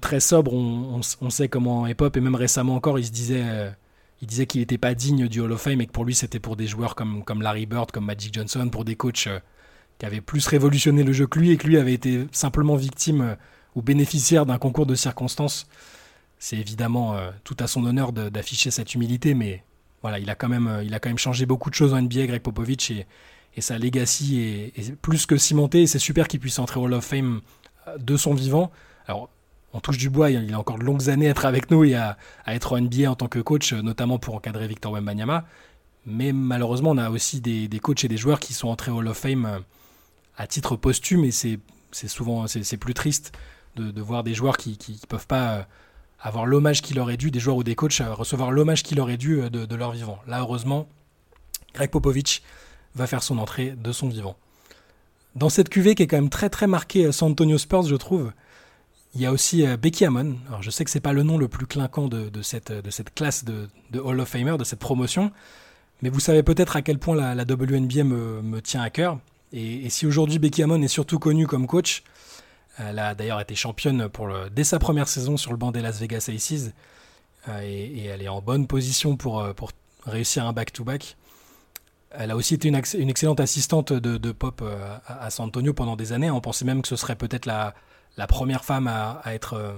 très 0.00 0.20
sobre. 0.20 0.52
On, 0.54 1.30
sait 1.30 1.48
comment 1.48 1.86
est 1.86 1.94
Pop, 1.94 2.16
et 2.16 2.20
même 2.20 2.34
récemment 2.34 2.74
encore, 2.74 2.98
il 2.98 3.06
euh, 3.30 3.70
disait 4.22 4.46
qu'il 4.46 4.60
n'était 4.60 4.78
pas 4.78 4.94
digne 4.94 5.28
du 5.28 5.40
Hall 5.40 5.52
of 5.52 5.60
Fame 5.60 5.80
et 5.80 5.86
que 5.86 5.92
pour 5.92 6.04
lui, 6.04 6.14
c'était 6.14 6.40
pour 6.40 6.56
des 6.56 6.66
joueurs 6.66 6.94
comme, 6.94 7.22
comme 7.24 7.42
Larry 7.42 7.66
Bird, 7.66 7.90
comme 7.90 8.06
Magic 8.06 8.34
Johnson, 8.34 8.68
pour 8.70 8.84
des 8.84 8.96
coachs 8.96 9.26
euh, 9.28 9.38
qui 9.98 10.06
avaient 10.06 10.20
plus 10.20 10.46
révolutionné 10.46 11.04
le 11.04 11.12
jeu 11.12 11.26
que 11.26 11.38
lui 11.38 11.50
et 11.50 11.56
que 11.56 11.66
lui 11.66 11.76
avait 11.76 11.92
été 11.94 12.26
simplement 12.32 12.74
victime 12.74 13.20
euh, 13.20 13.34
ou 13.76 13.82
bénéficiaire 13.82 14.46
d'un 14.46 14.58
concours 14.58 14.86
de 14.86 14.94
circonstances. 14.94 15.66
C'est 16.38 16.56
évidemment 16.56 17.16
tout 17.44 17.56
à 17.60 17.68
son 17.68 17.84
honneur 17.86 18.12
d'afficher 18.12 18.72
cette 18.72 18.96
humilité, 18.96 19.32
mais 19.32 19.62
voilà, 20.02 20.18
il 20.18 20.28
a 20.28 20.34
quand 20.34 20.48
même, 20.48 20.66
euh, 20.66 20.84
il 20.84 20.92
a 20.94 21.00
quand 21.00 21.08
même 21.08 21.18
changé 21.18 21.46
beaucoup 21.46 21.70
de 21.70 21.74
choses 21.74 21.94
en 21.94 22.02
NBA, 22.02 22.26
Greg 22.26 22.42
Popovich, 22.42 22.90
et, 22.90 23.06
sa 23.60 23.78
legacy 23.78 24.40
est, 24.40 24.96
plus 24.96 25.26
que 25.26 25.36
cimentée. 25.36 25.86
C'est 25.86 25.98
super 25.98 26.26
qu'il 26.26 26.40
puisse 26.40 26.58
entrer 26.58 26.80
au 26.80 26.84
Hall 26.84 26.94
of 26.94 27.04
Fame 27.04 27.40
euh, 27.86 27.98
de 27.98 28.16
son 28.16 28.34
vivant. 28.34 28.72
Alors, 29.06 29.30
on 29.72 29.80
touche 29.80 29.98
du 29.98 30.10
bois, 30.10 30.30
il 30.30 30.52
a 30.52 30.58
encore 30.58 30.78
de 30.78 30.84
longues 30.84 31.08
années 31.08 31.28
à 31.28 31.30
être 31.30 31.46
avec 31.46 31.70
nous 31.70 31.84
et 31.84 31.94
à, 31.94 32.18
être 32.46 32.72
en 32.72 32.80
NBA 32.80 33.10
en 33.10 33.14
tant 33.14 33.28
que 33.28 33.38
coach, 33.38 33.72
notamment 33.72 34.18
pour 34.18 34.34
encadrer 34.34 34.66
Victor 34.68 34.92
Wembanyama. 34.92 35.46
Mais 36.04 36.32
malheureusement, 36.32 36.90
on 36.90 36.98
a 36.98 37.10
aussi 37.10 37.40
des, 37.40 37.68
coachs 37.80 38.04
et 38.04 38.08
des 38.08 38.16
joueurs 38.16 38.40
qui 38.40 38.52
sont 38.54 38.68
entrés 38.68 38.90
au 38.90 38.96
Hall 38.96 39.08
of 39.08 39.16
Fame 39.16 39.46
euh, 39.46 39.58
à 40.36 40.46
titre 40.46 40.76
posthume 40.76 41.24
et 41.24 41.30
c'est 41.30 41.58
souvent 42.08 42.46
c'est 42.46 42.76
plus 42.78 42.94
triste 42.94 43.32
de, 43.76 44.00
voir 44.00 44.24
des 44.24 44.34
joueurs 44.34 44.56
qui 44.56 44.78
ne 44.88 45.06
peuvent 45.06 45.26
pas 45.26 45.52
euh, 45.52 45.62
avoir 46.22 46.46
l'hommage 46.46 46.82
qu'il 46.82 46.98
est 46.98 47.16
dû, 47.16 47.30
des 47.30 47.40
joueurs 47.40 47.56
ou 47.56 47.64
des 47.64 47.74
coachs 47.74 48.00
recevoir 48.00 48.50
l'hommage 48.50 48.82
qu'il 48.82 48.98
est 48.98 49.16
dû 49.16 49.40
de, 49.50 49.66
de, 49.66 49.76
leur 49.76 49.90
vivant. 49.90 50.18
Là, 50.26 50.40
heureusement, 50.40 50.88
Greg 51.74 51.90
Popovich 51.90 52.42
va 52.94 53.06
faire 53.06 53.22
son 53.22 53.38
entrée 53.38 53.70
de 53.70 53.92
son 53.92 54.08
vivant. 54.08 54.36
Dans 55.34 55.48
cette 55.48 55.68
cuvée 55.68 55.94
qui 55.94 56.02
est 56.02 56.06
quand 56.06 56.16
même 56.16 56.30
très 56.30 56.50
très 56.50 56.66
marquée 56.66 57.10
San 57.10 57.30
Antonio 57.30 57.56
Spurs, 57.56 57.84
je 57.84 57.96
trouve, 57.96 58.32
il 59.14 59.20
y 59.20 59.26
a 59.26 59.32
aussi 59.32 59.66
euh, 59.66 59.76
Becky 59.76 60.04
Hammon. 60.04 60.36
Alors 60.48 60.62
je 60.62 60.70
sais 60.70 60.84
que 60.84 60.90
c'est 60.90 61.00
pas 61.00 61.12
le 61.12 61.22
nom 61.22 61.38
le 61.38 61.48
plus 61.48 61.66
clinquant 61.66 62.08
de, 62.08 62.30
cette, 62.42 62.72
de 62.72 62.90
cette 62.90 63.14
classe 63.14 63.44
de, 63.44 63.68
Hall 63.98 64.20
of 64.20 64.28
Famer, 64.28 64.56
de 64.58 64.64
cette 64.64 64.78
promotion, 64.78 65.32
mais 66.02 66.08
vous 66.08 66.20
savez 66.20 66.42
peut-être 66.42 66.76
à 66.76 66.82
quel 66.82 66.98
point 66.98 67.16
la, 67.16 67.44
WNBA 67.44 68.04
me, 68.04 68.60
tient 68.60 68.82
à 68.82 68.90
cœur. 68.90 69.18
Et, 69.52 69.88
si 69.90 70.06
aujourd'hui 70.06 70.38
Becky 70.38 70.62
Hammon 70.62 70.80
est 70.82 70.88
surtout 70.88 71.18
connue 71.18 71.46
comme 71.46 71.66
coach, 71.66 72.02
elle 72.78 72.98
a 72.98 73.14
d'ailleurs 73.14 73.40
été 73.40 73.54
championne 73.54 74.08
dès 74.54 74.64
sa 74.64 74.78
première 74.78 75.08
saison 75.08 75.36
sur 75.36 75.50
le 75.50 75.56
banc 75.56 75.72
des 75.72 75.80
Las 75.80 76.00
Vegas 76.00 76.28
Aces, 76.28 76.72
euh, 77.48 77.60
et, 77.62 78.04
elle 78.04 78.22
est 78.22 78.28
en 78.28 78.40
bonne 78.40 78.66
position 78.66 79.16
pour, 79.16 79.40
euh, 79.40 79.52
pour 79.52 79.72
réussir 80.06 80.46
un 80.46 80.52
back-to-back. 80.52 81.16
Elle 82.10 82.30
a 82.30 82.36
aussi 82.36 82.54
été 82.54 82.68
une, 82.68 82.74
excellente 82.74 83.40
assistante 83.40 83.92
de, 83.92 84.32
Pop 84.32 84.62
à, 85.06 85.24
à, 85.24 85.30
San 85.30 85.46
Antonio 85.46 85.72
pendant 85.72 85.96
des 85.96 86.12
années. 86.12 86.30
On 86.30 86.42
pensait 86.42 86.66
même 86.66 86.82
que 86.82 86.88
ce 86.88 86.96
serait 86.96 87.16
peut-être 87.16 87.46
la, 87.46 87.74
la 88.16 88.26
première 88.26 88.64
femme 88.64 88.86
à, 88.86 89.22
être 89.26 89.54
euh, 89.54 89.72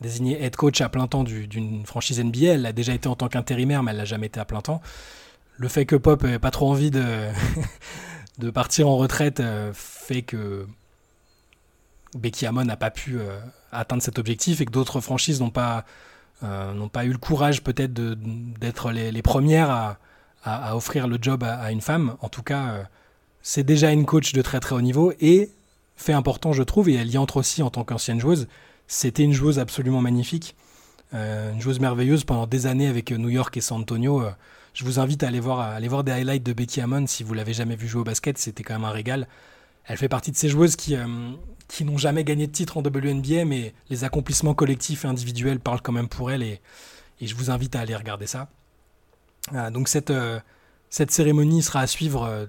désignée 0.00 0.42
head 0.42 0.56
coach 0.56 0.80
à 0.80 0.88
plein 0.88 1.06
temps 1.06 1.24
d'une 1.24 1.86
franchise 1.86 2.20
NBA. 2.22 2.54
Elle 2.54 2.66
a 2.66 2.72
déjà 2.72 2.94
été 2.94 3.08
en 3.08 3.16
tant 3.16 3.28
qu'intérimaire, 3.28 3.82
mais 3.82 3.92
elle 3.92 3.98
n'a 3.98 4.04
jamais 4.04 4.26
été 4.26 4.40
à 4.40 4.44
plein 4.44 4.60
temps. 4.60 4.80
Le 5.56 5.68
fait 5.68 5.86
que 5.86 5.96
Pop 5.96 6.22
n'ait 6.22 6.38
pas 6.38 6.50
trop 6.50 6.70
envie 6.70 6.90
de, 8.38 8.50
partir 8.50 8.88
en 8.88 8.96
retraite 8.96 9.40
euh, 9.40 9.72
fait 9.74 10.22
que 10.22 10.66
Becky 12.16 12.46
Hammon 12.46 12.64
n'a 12.64 12.76
pas 12.76 12.90
pu 12.90 13.18
euh, 13.18 13.38
atteindre 13.72 14.02
cet 14.02 14.18
objectif 14.18 14.60
et 14.60 14.64
que 14.64 14.72
d'autres 14.72 15.00
franchises 15.00 15.40
n'ont 15.40 15.50
pas, 15.50 15.84
n'ont 16.42 16.88
pas 16.88 17.04
eu 17.04 17.10
le 17.12 17.18
courage 17.18 17.62
peut-être 17.62 17.92
d'être 17.92 18.92
les, 18.92 19.22
premières 19.22 19.70
à, 19.70 19.98
à, 20.44 20.76
offrir 20.76 21.08
le 21.08 21.18
job 21.20 21.42
à, 21.42 21.72
une 21.72 21.80
femme. 21.80 22.16
En 22.20 22.28
tout 22.28 22.42
cas, 22.42 22.88
c'est 23.42 23.64
déjà 23.64 23.92
une 23.92 24.06
coach 24.06 24.32
de 24.32 24.42
très 24.42 24.60
très 24.60 24.74
haut 24.74 24.80
niveau 24.80 25.12
et 25.20 25.50
fait 25.98 26.12
important, 26.12 26.52
je 26.52 26.62
trouve, 26.62 26.88
et 26.88 26.94
elle 26.94 27.10
y 27.10 27.18
entre 27.18 27.38
aussi 27.38 27.62
en 27.62 27.70
tant 27.70 27.84
qu'ancienne 27.84 28.20
joueuse. 28.20 28.46
C'était 28.86 29.24
une 29.24 29.32
joueuse 29.32 29.58
absolument 29.58 30.00
magnifique, 30.00 30.56
euh, 31.12 31.52
une 31.52 31.60
joueuse 31.60 31.80
merveilleuse 31.80 32.24
pendant 32.24 32.46
des 32.46 32.66
années 32.66 32.86
avec 32.86 33.10
New 33.10 33.28
York 33.28 33.56
et 33.56 33.60
San 33.60 33.80
Antonio. 33.80 34.22
Euh, 34.22 34.30
je 34.74 34.84
vous 34.84 35.00
invite 35.00 35.22
à 35.24 35.28
aller 35.28 35.40
voir, 35.40 35.60
aller 35.60 35.88
voir 35.88 36.04
des 36.04 36.12
highlights 36.12 36.44
de 36.44 36.52
Becky 36.52 36.80
Hammon 36.80 37.06
si 37.06 37.24
vous 37.24 37.34
l'avez 37.34 37.52
jamais 37.52 37.76
vu 37.76 37.88
jouer 37.88 38.00
au 38.00 38.04
basket, 38.04 38.38
c'était 38.38 38.62
quand 38.62 38.74
même 38.74 38.84
un 38.84 38.90
régal. 38.90 39.26
Elle 39.88 39.96
fait 39.96 40.08
partie 40.08 40.30
de 40.30 40.36
ces 40.36 40.48
joueuses 40.48 40.76
qui, 40.76 40.94
euh, 40.94 41.06
qui 41.66 41.84
n'ont 41.84 41.98
jamais 41.98 42.22
gagné 42.22 42.46
de 42.46 42.52
titre 42.52 42.76
en 42.76 42.82
WNBA, 42.82 43.44
mais 43.44 43.74
les 43.90 44.04
accomplissements 44.04 44.54
collectifs 44.54 45.04
et 45.04 45.08
individuels 45.08 45.58
parlent 45.58 45.82
quand 45.82 45.92
même 45.92 46.08
pour 46.08 46.30
elle, 46.30 46.42
et, 46.42 46.60
et 47.20 47.26
je 47.26 47.34
vous 47.34 47.50
invite 47.50 47.74
à 47.74 47.80
aller 47.80 47.96
regarder 47.96 48.26
ça. 48.26 48.48
donc 49.72 49.88
cette, 49.88 50.12
cette 50.90 51.10
cérémonie 51.10 51.62
sera 51.62 51.80
à 51.80 51.86
suivre 51.86 52.48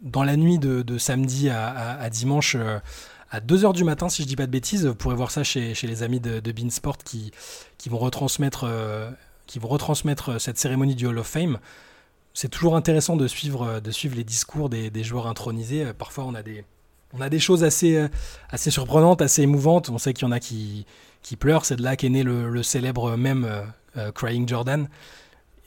dans 0.00 0.22
la 0.22 0.36
nuit 0.36 0.58
de, 0.58 0.98
samedi 0.98 1.50
à, 1.50 2.08
dimanche 2.10 2.56
euh, 2.56 2.78
à 3.30 3.40
2h 3.40 3.74
du 3.74 3.84
matin, 3.84 4.08
si 4.08 4.22
je 4.22 4.28
dis 4.28 4.36
pas 4.36 4.46
de 4.46 4.50
bêtises. 4.50 4.86
Vous 4.86 4.94
pourrez 4.94 5.14
voir 5.14 5.30
ça 5.30 5.44
chez, 5.44 5.74
les 5.82 6.02
amis 6.02 6.20
de, 6.20 6.40
de 6.40 6.52
Beansport 6.52 6.98
qui, 6.98 7.32
qui, 7.78 7.88
vont 7.88 7.98
retransmettre, 7.98 8.64
euh, 8.64 9.10
qui 9.46 9.58
vont 9.58 9.68
retransmettre 9.68 10.30
euh, 10.30 10.38
cette 10.38 10.58
cérémonie 10.58 10.94
du 10.94 11.06
Hall 11.06 11.18
of 11.18 11.26
Fame. 11.26 11.58
C'est 12.40 12.48
toujours 12.48 12.76
intéressant 12.76 13.16
de 13.16 13.26
suivre, 13.26 13.80
de 13.80 13.90
suivre 13.90 14.14
les 14.14 14.22
discours 14.22 14.68
des, 14.68 15.02
joueurs 15.02 15.26
intronisés. 15.26 15.92
Parfois, 15.92 16.22
on 16.22 16.34
a 16.34 16.42
des, 16.44 16.64
on 17.12 17.20
a 17.20 17.28
des 17.28 17.40
choses 17.40 17.64
assez, 17.64 18.06
assez 18.48 18.70
surprenantes, 18.70 19.22
assez 19.22 19.42
émouvantes. 19.42 19.90
On 19.90 19.98
sait 19.98 20.12
qu'il 20.12 20.24
y 20.24 20.28
en 20.28 20.32
a 20.32 20.38
qui, 20.38 20.86
qui 21.22 21.34
pleurent. 21.34 21.64
C'est 21.64 21.74
de 21.74 21.82
là 21.82 21.96
qu'est 21.96 22.10
né 22.10 22.22
le, 22.22 22.62
célèbre 22.62 23.16
même 23.16 23.44
Crying 24.14 24.46
Jordan 24.48 24.88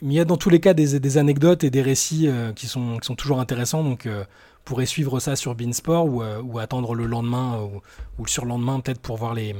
il 0.01 0.13
y 0.13 0.19
a 0.19 0.25
dans 0.25 0.37
tous 0.37 0.49
les 0.49 0.59
cas 0.59 0.73
des, 0.73 1.17
anecdotes 1.17 1.63
et 1.63 1.69
des 1.69 1.81
récits 1.81 2.27
euh, 2.27 2.53
qui, 2.53 2.67
sont, 2.67 2.97
qui 2.97 3.05
sont 3.05 3.15
toujours 3.15 3.39
intéressants. 3.39 3.83
Donc, 3.83 4.05
euh, 4.05 4.23
pourrez 4.65 4.85
suivre 4.85 5.19
ça 5.19 5.35
sur 5.35 5.55
Beansport 5.55 6.05
ou, 6.05 6.23
euh, 6.23 6.41
ou 6.41 6.59
attendre 6.59 6.95
le 6.95 7.05
lendemain 7.05 7.69
ou, 8.17 8.23
le 8.23 8.29
surlendemain, 8.29 8.79
peut-être 8.79 9.01
pour 9.01 9.17
voir 9.17 9.33
les, 9.33 9.55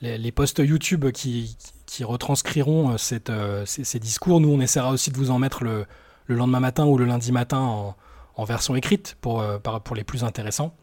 les, 0.00 0.32
posts 0.32 0.58
YouTube 0.58 1.10
qui, 1.10 1.56
qui 1.86 2.04
retranscriront 2.04 2.98
cette, 2.98 3.32
ces, 3.64 3.98
discours. 3.98 4.40
Nous, 4.40 4.48
on 4.48 4.60
essaiera 4.60 4.90
aussi 4.90 5.10
de 5.10 5.16
vous 5.16 5.30
en 5.30 5.38
mettre 5.38 5.64
le, 5.64 5.86
le 6.26 6.36
lendemain 6.36 6.60
matin 6.60 6.86
ou 6.86 6.98
le 6.98 7.04
lundi 7.04 7.32
matin 7.32 7.94
en, 8.36 8.44
version 8.44 8.76
écrite 8.76 9.16
pour, 9.20 9.42
pour 9.82 9.96
les 9.96 10.04
plus 10.04 10.22
intéressants. 10.22 10.74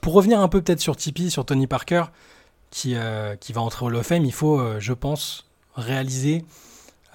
pour 0.00 0.12
revenir 0.12 0.40
un 0.40 0.48
peu 0.48 0.60
peut-être 0.60 0.80
sur 0.80 0.96
Tipeee, 0.96 1.30
sur 1.30 1.44
Tony 1.44 1.68
Parker, 1.68 2.06
qui, 2.70 2.96
qui 3.38 3.52
va 3.52 3.60
entrer 3.60 3.84
au 3.84 3.88
Hall 3.88 3.96
of 3.96 4.06
Fame, 4.06 4.24
il 4.24 4.32
faut, 4.32 4.80
je 4.80 4.92
pense, 4.92 5.46
réaliser 5.76 6.44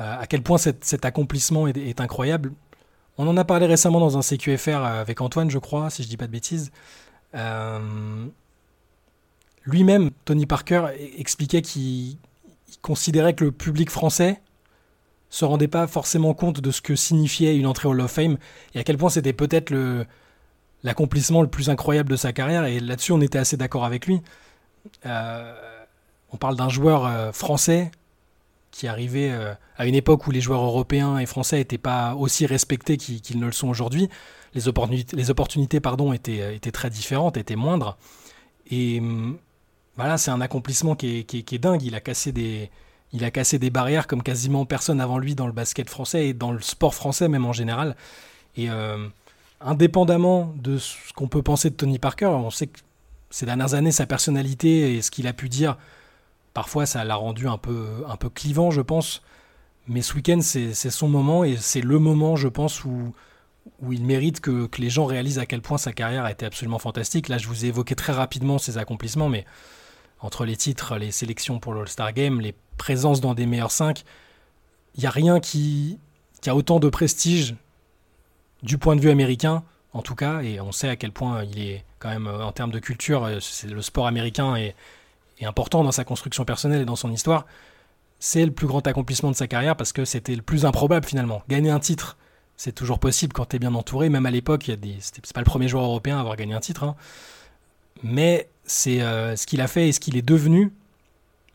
euh, 0.02 0.20
à 0.20 0.28
quel 0.28 0.42
point 0.42 0.58
cet, 0.58 1.04
accomplissement 1.06 1.68
est, 1.68 2.00
incroyable. 2.00 2.54
On 3.18 3.28
en 3.28 3.36
a 3.36 3.44
parlé 3.44 3.66
récemment 3.66 4.00
dans 4.00 4.18
un 4.18 4.22
CQFR 4.22 4.78
avec 4.78 5.20
Antoine, 5.20 5.50
je 5.50 5.60
crois, 5.60 5.90
si 5.90 6.04
je 6.04 6.08
dis 6.08 6.16
pas 6.16 6.28
de 6.28 6.32
bêtises. 6.32 6.72
Euh, 7.36 8.26
lui-même, 9.66 10.12
Tony 10.24 10.46
Parker, 10.46 10.86
e-, 10.88 11.20
expliquait 11.20 11.62
qu'il 11.62 12.18
considérait 12.82 13.34
que 13.34 13.44
le 13.44 13.52
public 13.52 13.90
français 13.90 14.40
se 15.30 15.46
rendait 15.46 15.68
pas 15.68 15.88
forcément 15.88 16.34
compte 16.34 16.60
de 16.60 16.72
ce 16.72 16.82
que 16.82 16.96
signifiait 16.96 17.56
une 17.56 17.68
entrée 17.68 17.88
au 17.88 17.92
Hall 17.92 18.02
of 18.02 18.12
Fame 18.12 18.38
et 18.74 18.80
à 18.80 18.84
quel 18.84 18.98
point 18.98 19.10
c'était 19.10 19.34
peut-être 19.34 19.74
l'accomplissement 20.84 21.42
le 21.42 21.48
plus 21.48 21.70
incroyable 21.70 22.10
de 22.10 22.16
sa 22.16 22.34
carrière. 22.34 22.66
Et 22.66 22.80
là-dessus, 22.80 23.12
on 23.12 23.22
était 23.22 23.38
assez 23.38 23.58
d'accord 23.58 23.86
avec 23.86 24.08
lui. 24.08 24.22
Euh, 25.06 25.54
on 26.32 26.38
parle 26.38 26.56
d'un 26.56 26.70
joueur 26.70 27.34
français 27.36 27.92
qui 28.72 28.88
arrivait 28.88 29.32
euh, 29.32 29.54
à 29.78 29.86
une 29.86 29.96
époque 29.96 30.28
où 30.28 30.32
les 30.32 30.42
joueurs 30.42 30.64
européens 30.64 31.18
et 31.18 31.26
français 31.26 31.58
n'étaient 31.58 31.78
pas 31.78 32.16
aussi 32.16 32.46
respectés 32.46 32.98
qu'ils 32.98 33.40
ne 33.40 33.46
le 33.46 33.52
sont 33.52 33.68
aujourd'hui. 33.68 34.10
Les 34.54 34.68
opportunités, 34.68 35.16
les 35.16 35.30
opportunités 35.30 35.80
pardon, 35.80 36.14
étaient, 36.14 36.42
euh, 36.42 36.54
étaient 36.54 36.72
très 36.72 36.90
différentes, 36.90 37.38
étaient 37.38 37.56
moindres. 37.56 37.98
Et 38.70 39.00
hum, 39.00 39.38
voilà, 39.96 40.18
c'est 40.18 40.32
un 40.32 40.42
accomplissement 40.42 40.96
qui 40.96 41.20
est, 41.20 41.24
qui, 41.24 41.56
est, 41.56 41.60
dingue. 41.60 41.82
Il 41.84 41.96
a, 41.96 42.00
cassé 42.00 42.32
des, 42.32 42.70
il 43.14 43.24
a 43.24 43.32
cassé 43.32 43.60
des 43.60 43.70
barrières 43.70 44.08
comme 44.08 44.24
quasiment 44.24 44.66
personne 44.66 45.02
avant 45.02 45.18
lui 45.18 45.36
dans 45.36 45.48
le 45.48 45.54
basket 45.54 45.90
français 45.90 46.28
et 46.28 46.34
dans 46.34 46.52
le 46.52 46.62
sport 46.62 46.94
français 46.94 47.28
même 47.28 47.46
en 47.46 47.54
général. 47.54 47.96
Et 48.56 48.70
euh, 48.70 49.08
indépendamment 49.62 50.54
de 50.58 50.78
ce 50.78 50.96
qu'on 51.16 51.28
peut 51.28 51.42
penser 51.42 51.70
de 51.70 51.76
Tony 51.76 52.00
Parker, 52.00 52.28
on 52.28 52.50
sait 52.50 52.68
que 52.68 52.80
ces 53.30 53.46
dernières 53.46 53.74
années, 53.74 53.92
sa 53.92 54.06
personnalité 54.06 54.96
et 54.96 55.02
ce 55.02 55.12
qu'il 55.12 55.28
a 55.28 55.34
pu 55.34 55.50
dire 55.50 55.78
Parfois, 56.54 56.86
ça 56.86 57.04
l'a 57.04 57.16
rendu 57.16 57.48
un 57.48 57.58
peu, 57.58 58.04
un 58.08 58.18
peu 58.18 58.30
clivant, 58.30 58.72
je 58.72 58.82
pense. 58.82 59.22
Mais 59.88 60.02
ce 60.02 60.14
week-end, 60.14 60.40
c'est 60.42 60.74
son 60.74 61.08
moment 61.08 61.44
et 61.44 61.58
c'est 61.58 61.82
le 61.82 62.00
moment, 62.00 62.36
je 62.36 62.48
pense, 62.48 62.84
où, 62.84 63.14
où 63.82 63.94
il 63.94 64.04
mérite 64.04 64.40
que, 64.40 64.66
que, 64.66 64.82
les 64.82 64.90
gens 64.90 65.06
réalisent 65.06 65.40
à 65.40 65.46
quel 65.46 65.62
point 65.62 65.78
sa 65.78 65.94
carrière 65.94 66.26
a 66.26 66.32
été 66.32 66.46
absolument 66.46 66.80
fantastique. 66.80 67.30
Là, 67.30 67.38
je 67.38 67.48
vous 67.48 67.66
ai 67.66 67.70
évoqué 67.70 67.96
très 67.96 68.14
rapidement 68.14 68.58
ses 68.58 68.78
accomplissements, 68.78 69.30
mais 69.30 69.46
entre 70.20 70.44
les 70.44 70.58
titres, 70.58 70.98
les 70.98 71.12
sélections 71.12 71.60
pour 71.60 71.74
l'All-Star 71.74 72.14
Game, 72.14 72.42
les 72.42 72.56
présences 72.80 73.22
dans 73.22 73.36
des 73.36 73.46
meilleurs 73.46 73.72
5, 73.72 74.04
il 74.96 75.02
n'y 75.02 75.06
a 75.06 75.12
rien 75.12 75.40
qui, 75.40 76.00
a 76.48 76.56
autant 76.56 76.80
de 76.80 76.90
prestige 76.90 77.56
du 78.64 78.80
point 78.80 78.96
de 78.96 79.02
vue 79.02 79.12
américain, 79.12 79.64
en 79.94 80.02
tout 80.02 80.16
cas, 80.16 80.42
et 80.42 80.60
on 80.60 80.72
sait 80.72 80.90
à 80.90 80.96
quel 80.96 81.12
point 81.12 81.44
il 81.44 81.60
est 81.60 81.86
quand 82.00 82.10
même, 82.10 82.28
en 82.28 82.52
termes 82.52 82.72
de 82.72 82.80
culture, 82.80 83.30
c'est 83.40 83.70
le 83.70 83.82
sport 83.82 84.08
américain 84.08 84.56
et 84.56 84.74
important 85.46 85.84
dans 85.84 85.92
sa 85.92 86.04
construction 86.04 86.46
personnelle 86.46 86.82
et 86.82 86.86
dans 86.86 86.96
son 86.96 87.12
histoire, 87.12 87.46
c'est 88.20 88.46
le 88.46 88.52
plus 88.52 88.68
grand 88.68 88.86
accomplissement 88.86 89.32
de 89.32 89.36
sa 89.36 89.48
carrière 89.48 89.76
parce 89.76 89.94
que 89.94 90.06
c'était 90.06 90.36
le 90.36 90.42
plus 90.42 90.66
improbable 90.66 91.06
finalement. 91.06 91.42
Gagner 91.48 91.70
un 91.70 91.80
titre, 91.80 92.18
c'est 92.58 92.74
toujours 92.74 93.00
possible 93.00 93.34
quand 93.34 93.46
tu 93.46 93.56
es 93.56 93.60
bien 93.60 93.74
entouré. 93.74 94.10
Même 94.10 94.26
à 94.26 94.32
l'époque, 94.32 94.68
il 94.68 94.86
y 94.86 94.98
c'est 95.00 95.34
pas 95.34 95.40
le 95.40 95.46
premier 95.46 95.68
joueur 95.68 95.86
européen 95.86 96.18
à 96.18 96.20
avoir 96.20 96.36
gagné 96.36 96.54
un 96.54 96.60
titre. 96.60 96.84
Hein. 96.84 96.96
Mais 98.04 98.50
c'est 98.66 99.02
euh, 99.02 99.36
ce 99.36 99.48
qu'il 99.48 99.62
a 99.62 99.68
fait 99.68 99.88
et 99.88 99.92
ce 99.94 100.00
qu'il 100.00 100.18
est 100.18 100.22
devenu. 100.22 100.74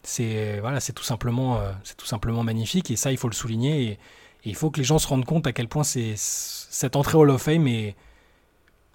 C'est 0.04 0.60
voilà, 0.60 0.80
c'est 0.80 0.92
tout 0.92 1.02
simplement, 1.04 1.58
euh, 1.58 1.72
c'est 1.82 1.96
tout 1.96 2.06
simplement 2.06 2.42
magnifique 2.42 2.90
et 2.90 2.96
ça, 2.96 3.10
il 3.10 3.18
faut 3.18 3.28
le 3.28 3.34
souligner. 3.34 3.84
Et, 3.84 3.98
il 4.46 4.54
faut 4.54 4.70
que 4.70 4.76
les 4.76 4.84
gens 4.84 4.98
se 4.98 5.08
rendent 5.08 5.24
compte 5.24 5.46
à 5.46 5.54
quel 5.54 5.68
point 5.68 5.84
c'est 5.84 6.12
cette 6.16 6.96
entrée 6.96 7.16
Hall 7.16 7.30
of 7.30 7.40
Fame 7.40 7.66
est 7.66 7.96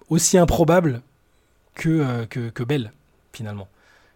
aussi 0.08 0.38
improbable 0.38 1.02
que, 1.74 1.88
euh, 1.88 2.26
que, 2.26 2.62
belle 2.62 2.92
finalement. 3.32 3.66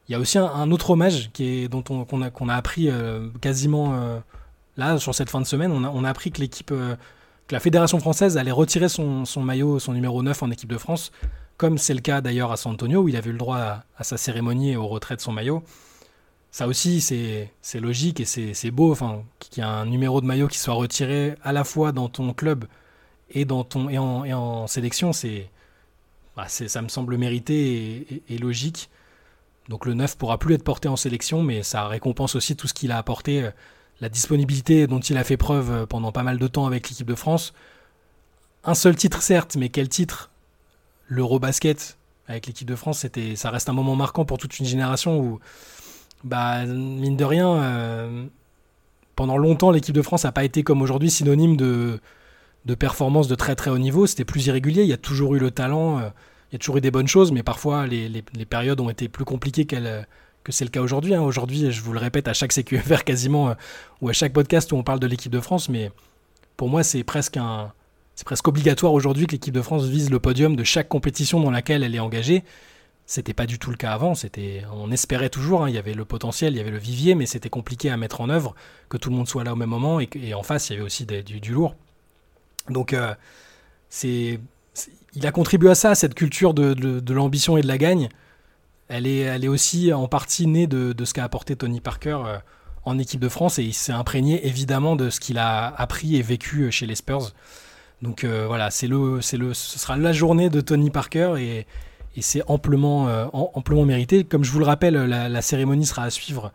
Il 0.09 0.13
y 0.13 0.15
a 0.15 0.19
aussi 0.19 0.39
un, 0.39 0.71
autre 0.71 0.91
hommage 0.91 1.31
qui 1.33 1.45
est, 1.45 1.69
dont 1.69 1.83
on, 1.89 2.05
qu'on, 2.05 2.21
a, 2.21 2.31
qu'on 2.31 2.49
a 2.49 2.55
appris 2.55 2.91
euh, 2.91 3.29
quasiment 3.41 3.95
euh, 3.95 4.19
là, 4.77 4.99
sur 4.99 5.15
cette 5.15 5.31
fin 5.31 5.41
de 5.41 5.47
semaine. 5.47 5.73
On 5.73 5.83
a, 5.83 5.89
on 5.89 6.05
a 6.05 6.11
appris 6.11 6.31
que 6.31 6.41
l'équipe, 6.41 6.73
euh, 6.73 6.95
que 7.49 7.55
la 7.55 7.61
Fédération 7.61 7.99
française 8.01 8.37
allait 8.37 8.51
retirer 8.51 8.91
son, 8.91 9.25
son, 9.25 9.43
maillot, 9.43 9.79
son 9.79 9.95
numéro 9.95 10.23
9 10.23 10.43
en 10.43 10.51
équipe 10.51 10.71
de 10.71 10.79
France. 10.79 11.11
comme 11.57 11.79
c'est 11.79 11.95
le 11.95 12.01
cas 12.01 12.21
d'ailleurs 12.21 12.53
à 12.53 12.59
San 12.59 12.73
Antonio, 12.73 13.01
où 13.03 13.09
il 13.09 13.17
avait 13.17 13.31
eu 13.31 13.33
le 13.33 13.39
droit 13.39 13.85
à, 13.97 14.05
sa 14.05 14.19
cérémonie 14.19 14.73
et 14.73 14.77
au 14.77 14.87
retrait 14.89 15.17
de 15.17 15.23
son 15.23 15.33
maillot. 15.33 15.63
Ça 16.55 16.69
aussi, 16.69 17.01
c'est 17.01 17.81
logique 17.81 18.21
et 18.21 18.25
c'est 18.25 18.71
beau, 18.71 18.93
enfin, 18.93 19.25
qu'il 19.41 19.61
y 19.61 19.67
ait 19.67 19.69
un 19.69 19.87
numéro 19.87 20.21
de 20.21 20.27
maillot 20.27 20.47
qui 20.47 20.61
soit 20.61 20.75
retiré 20.75 21.35
à 21.43 21.51
la 21.51 21.65
fois 21.65 21.91
dans 21.91 22.09
ton 22.09 22.33
club 22.33 22.67
et, 23.31 23.45
dans 23.45 23.65
ton, 23.65 23.89
et, 23.89 23.99
en, 23.99 24.69
sélection, 24.69 25.13
c'est 25.13 25.51
bah, 26.37 26.47
ça 26.47 26.81
me 26.81 26.87
semble 26.87 27.17
mérité 27.17 28.23
et, 28.29 28.39
logique. 28.39 28.89
Donc 29.69 29.85
le 29.85 29.95
9 29.95 30.17
pourra 30.17 30.39
plus 30.39 30.55
être 30.55 30.63
porté 30.63 30.87
en 30.87 30.95
sélection, 30.95 31.43
mais 31.43 31.65
ça 31.65 31.89
récompense 31.89 32.37
aussi 32.37 32.55
tout 32.55 32.69
ce 32.69 32.75
qu'il 32.75 32.93
a 32.93 32.99
apporté, 32.99 33.43
euh, 33.43 33.51
la 34.01 34.09
disponibilité 34.09 34.87
dont 34.87 35.01
il 35.01 35.17
a 35.17 35.25
fait 35.25 35.37
preuve 35.37 35.73
euh, 35.73 35.87
pendant 35.87 36.13
pas 36.13 36.23
mal 36.23 36.39
de 36.39 36.47
temps 36.47 36.67
avec 36.67 36.89
l'équipe 36.89 37.09
de 37.09 37.17
France. 37.17 37.53
Un 38.63 38.75
seul 38.75 38.95
titre 38.95 39.23
certes, 39.23 39.57
mais 39.57 39.71
quel 39.71 39.89
titre? 39.89 40.31
L'Eurobasket 41.09 41.99
avec 42.29 42.47
l'équipe 42.47 42.69
de 42.69 42.77
France, 42.77 43.01
c'était, 43.01 43.35
ça 43.35 43.51
reste 43.51 43.69
un 43.69 43.73
moment 43.73 43.97
marquant 43.97 44.25
pour 44.25 44.39
toute 44.39 44.61
une 44.61 44.67
génération 44.67 45.19
où, 45.19 45.41
bah, 46.25 46.65
mine 46.65 47.17
de 47.17 47.25
rien, 47.25 47.55
euh, 47.55 48.25
pendant 49.15 49.37
longtemps, 49.37 49.71
l'équipe 49.71 49.95
de 49.95 50.03
France 50.03 50.25
n'a 50.25 50.33
pas 50.33 50.45
été 50.45 50.63
comme 50.63 50.83
aujourd'hui 50.83 51.11
synonyme 51.11 51.57
de, 51.57 52.01
de 52.65 52.75
performance 52.75 53.29
de 53.29 53.35
très 53.35 53.55
très 53.55 53.71
haut 53.71 53.79
niveau. 53.79 54.07
C'était 54.07 54.25
plus 54.25 54.47
irrégulier. 54.47 54.83
Il 54.83 54.89
y 54.89 54.95
a 54.95 54.99
toujours 54.99 55.35
eu 55.35 55.39
le 55.39 55.51
talent. 55.51 55.99
Euh, 55.99 56.09
il 56.51 56.55
y 56.55 56.57
a 56.57 56.59
toujours 56.59 56.79
eu 56.79 56.81
des 56.81 56.91
bonnes 56.91 57.09
choses, 57.09 57.31
mais 57.33 57.43
parfois 57.43 57.87
les, 57.87 58.23
périodes 58.49 58.81
ont 58.81 58.89
été 58.89 59.09
plus 59.09 59.25
compliquées 59.25 59.67
que 59.67 60.53
c'est 60.53 60.65
le 60.65 60.71
cas 60.71 60.81
aujourd'hui. 60.81 61.15
Hein. 61.15 61.23
Aujourd'hui, 61.23 61.71
je 61.73 61.83
vous 61.83 61.93
le 61.93 61.99
répète 61.99 62.29
à 62.29 62.33
chaque 62.33 62.53
CQFR 62.53 63.05
quasiment, 63.05 63.51
euh, 63.51 63.55
ou 64.01 64.09
à 64.09 64.13
chaque 64.13 64.33
podcast 64.33 64.73
où 64.73 64.77
on 64.77 64.83
parle 64.83 65.01
de 65.01 65.07
l'équipe 65.07 65.33
de 65.33 65.41
France, 65.41 65.69
mais 65.69 65.91
pour 66.57 66.69
moi, 66.69 66.83
c'est 66.83 67.05
presque 67.05 67.37
un. 67.37 67.73
C'est 68.15 68.25
presque 68.25 68.47
obligatoire 68.47 68.93
aujourd'hui 68.93 69.27
que 69.27 69.33
l'équipe 69.33 69.53
de 69.53 69.61
France 69.61 69.87
vise 69.87 70.09
le 70.09 70.21
podium 70.21 70.55
de 70.55 70.63
chaque 70.63 70.89
compétition 70.89 71.41
dans 71.41 71.51
laquelle 71.51 71.83
elle 71.83 71.97
est 71.97 72.01
engagée. 72.01 72.45
C'était 73.07 73.35
pas 73.35 73.47
du 73.47 73.59
tout 73.59 73.71
le 73.71 73.77
cas 73.77 73.93
avant. 73.93 74.15
C'était, 74.15 74.63
on 74.73 74.91
espérait 74.91 75.29
toujours. 75.29 75.65
Hein. 75.65 75.69
il 75.69 75.75
y 75.75 75.79
avait 75.79 75.95
le 75.95 76.05
potentiel, 76.05 76.55
il 76.55 76.57
y 76.57 76.61
avait 76.61 76.71
le 76.71 76.79
vivier, 76.79 77.15
mais 77.15 77.27
c'était 77.27 77.51
compliqué 77.51 77.91
à 77.91 77.97
mettre 77.97 78.21
en 78.21 78.31
œuvre, 78.31 78.55
que 78.89 78.97
tout 78.97 79.11
le 79.11 79.17
monde 79.17 79.29
soit 79.29 79.45
là 79.45 79.53
au 79.53 79.57
même 79.57 79.69
moment, 79.69 80.01
et, 80.01 80.35
en 80.35 80.43
face, 80.43 80.71
il 80.71 80.75
y 80.75 80.77
avait 80.77 80.85
aussi 80.85 81.05
du, 81.05 81.53
lourd. 81.53 81.77
Donc, 82.71 82.95
euh, 82.95 83.15
c'est, 83.91 84.41
il 85.15 85.27
a 85.27 85.33
contribué 85.33 85.71
à 85.71 85.75
ça, 85.75 85.95
cette 85.95 86.15
culture 86.15 86.55
de, 86.55 87.13
l'ambition 87.13 87.59
et 87.59 87.63
de 87.63 87.69
la 87.69 87.79
gagne. 87.79 88.09
Elle 88.89 89.07
est, 89.07 89.21
elle 89.21 89.45
est 89.45 89.49
aussi 89.49 89.93
en 89.93 90.09
partie 90.09 90.47
née 90.47 90.67
de, 90.67 90.95
ce 91.05 91.13
qu'a 91.13 91.25
apporté 91.25 91.57
Tony 91.57 91.81
Parker 91.81 92.19
euh, 92.27 92.39
en 92.85 92.99
équipe 92.99 93.21
de 93.21 93.29
France 93.29 93.59
et 93.59 93.63
il 93.63 93.73
s'est 93.73 93.93
imprégné 93.93 94.47
évidemment 94.47 94.95
de 94.95 95.09
ce 95.11 95.21
qu'il 95.21 95.39
a 95.39 95.69
appris 95.69 96.17
et 96.17 96.23
vécu 96.23 96.71
chez 96.71 96.87
les 96.87 96.95
Spurs. 96.95 97.33
Donc 98.03 98.25
euh, 98.25 98.47
voilà, 98.47 98.71
c'est 98.71 98.87
le, 98.87 99.21
c'est 99.23 99.39
le, 99.39 99.55
ce 99.55 99.79
sera 99.79 99.97
la 99.97 100.13
journée 100.13 100.51
de 100.51 100.61
Tony 100.61 100.91
Parker 100.91 101.35
et, 101.39 101.67
c'est 102.23 102.43
amplement, 102.47 103.05
amplement 103.33 103.85
mérité. 103.85 104.25
Comme 104.25 104.45
je 104.45 104.51
vous 104.53 104.59
le 104.59 104.65
rappelle, 104.65 104.95
la, 104.95 105.43
cérémonie 105.43 105.87
sera 105.87 106.05
à 106.05 106.11
suivre 106.11 106.53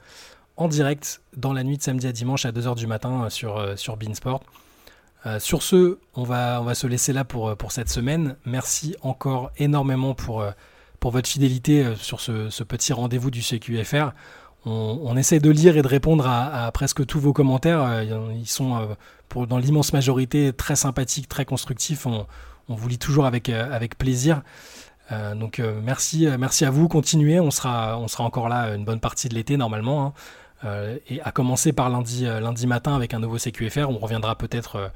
en 0.57 0.67
direct 0.67 1.21
dans 1.35 1.53
la 1.53 1.63
nuit 1.63 1.77
de 1.77 1.83
samedi 1.83 2.07
à 2.07 2.11
dimanche 2.11 2.45
à 2.45 2.51
2h 2.51 2.75
du 2.75 2.87
matin 2.87 3.29
sur, 3.29 3.77
sur 3.77 3.97
Beansport. 3.97 4.41
Euh, 5.25 5.39
sur 5.39 5.63
ce, 5.63 5.97
on 6.15 6.23
va, 6.23 6.61
on 6.61 6.63
va 6.63 6.75
se 6.75 6.87
laisser 6.87 7.11
là 7.11 7.25
pour, 7.25 7.55
pour 7.57 7.71
cette 7.71 7.89
semaine. 7.89 8.37
Merci 8.45 8.95
encore 9.01 9.51
énormément 9.57 10.13
pour, 10.13 10.41
euh, 10.41 10.51
pour 10.99 11.11
votre 11.11 11.27
fidélité 11.27 11.83
euh, 11.83 11.95
sur 11.95 12.21
ce, 12.21 12.63
petit 12.63 12.93
rendez-vous 12.93 13.29
du 13.29 13.41
CQFR. 13.41 14.11
On, 14.65 14.99
on, 15.03 15.17
essaie 15.17 15.39
de 15.39 15.49
lire 15.49 15.75
et 15.75 15.81
de 15.81 15.87
répondre 15.87 16.25
à, 16.27 16.69
presque 16.71 17.05
tous 17.05 17.19
vos 17.19 17.33
commentaires. 17.33 18.03
Ils 18.03 18.47
sont, 18.47 18.89
pour, 19.29 19.47
dans 19.47 19.57
l'immense 19.57 19.93
majorité, 19.93 20.51
très 20.51 20.75
sympathiques, 20.75 21.29
très 21.29 21.45
constructifs. 21.45 22.05
On, 22.05 22.25
vous 22.67 22.87
lit 22.89 22.97
toujours 22.97 23.25
avec, 23.25 23.47
avec 23.47 23.97
plaisir. 23.97 24.41
Donc 25.35 25.61
merci, 25.83 26.27
merci 26.39 26.65
à 26.65 26.71
vous. 26.71 26.87
Continuez. 26.87 27.39
On 27.39 27.51
sera, 27.51 27.97
on 27.99 28.07
sera 28.07 28.23
encore 28.23 28.47
là 28.47 28.75
une 28.75 28.85
bonne 28.85 28.99
partie 28.99 29.29
de 29.29 29.35
l'été 29.35 29.57
normalement. 29.57 30.05
Hein. 30.05 30.13
Euh, 30.65 30.97
et 31.07 31.21
à 31.21 31.31
commencer 31.31 31.71
par 31.71 31.89
lundi, 31.89 32.25
euh, 32.25 32.41
lundi 32.41 32.67
matin 32.67 32.95
avec 32.95 33.13
un 33.13 33.19
nouveau 33.19 33.37
CQFR. 33.37 33.89
On 33.89 33.97
reviendra 33.97 34.35
peut-être 34.35 34.75
euh, 34.75 34.87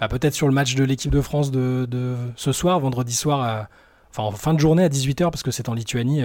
bah, 0.00 0.08
peut-être 0.08 0.34
sur 0.34 0.48
le 0.48 0.54
match 0.54 0.74
de 0.74 0.82
l'équipe 0.82 1.12
de 1.12 1.20
France 1.20 1.50
de, 1.50 2.16
ce 2.34 2.52
soir, 2.52 2.80
vendredi 2.80 3.14
soir, 3.14 3.68
enfin 4.10 4.24
en 4.24 4.32
fin 4.32 4.52
de 4.52 4.58
journée 4.58 4.82
à 4.82 4.88
18h, 4.88 5.30
parce 5.30 5.44
que 5.44 5.52
c'est 5.52 5.68
en 5.68 5.74
Lituanie, 5.74 6.22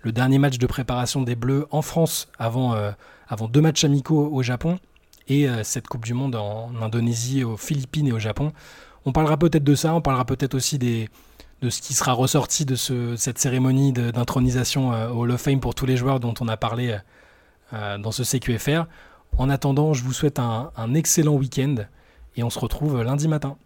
le 0.00 0.12
dernier 0.12 0.38
match 0.38 0.56
de 0.56 0.66
préparation 0.66 1.20
des 1.20 1.34
Bleus 1.34 1.66
en 1.70 1.82
France 1.82 2.28
avant, 2.38 2.74
avant 3.28 3.46
deux 3.46 3.60
matchs 3.60 3.84
amicaux 3.84 4.30
au 4.32 4.42
Japon 4.42 4.78
et 5.28 5.46
cette 5.62 5.88
Coupe 5.88 6.06
du 6.06 6.14
Monde 6.14 6.36
en, 6.36 6.70
Indonésie, 6.80 7.44
aux 7.44 7.58
Philippines 7.58 8.08
et 8.08 8.12
au 8.12 8.18
Japon. 8.18 8.52
On 9.04 9.12
parlera 9.12 9.36
peut-être 9.36 9.64
de 9.64 9.74
ça, 9.74 9.92
on 9.92 10.00
parlera 10.00 10.24
peut-être 10.24 10.54
aussi 10.54 10.78
des, 10.78 11.10
de 11.62 11.70
ce 11.70 11.80
qui 11.80 11.94
sera 11.94 12.12
ressorti 12.12 12.64
de 12.64 12.76
ce, 12.76 13.16
cette 13.16 13.38
cérémonie 13.38 13.92
d'intronisation 13.92 14.90
au 15.10 15.22
Hall 15.22 15.32
of 15.32 15.40
Fame 15.40 15.60
pour 15.60 15.74
tous 15.74 15.86
les 15.86 15.96
joueurs 15.96 16.20
dont 16.20 16.34
on 16.40 16.48
a 16.48 16.56
parlé 16.56 16.98
euh, 17.72 17.98
dans 17.98 18.12
ce 18.12 18.22
CQFR. 18.22 18.84
En 19.36 19.50
attendant, 19.50 19.92
je 19.92 20.04
vous 20.04 20.12
souhaite 20.12 20.38
un 20.38 20.94
excellent 20.94 21.34
week-end 21.34 21.74
et 22.36 22.42
on 22.42 22.50
se 22.50 22.58
retrouve 22.58 23.02
lundi 23.02 23.28
matin. 23.28 23.56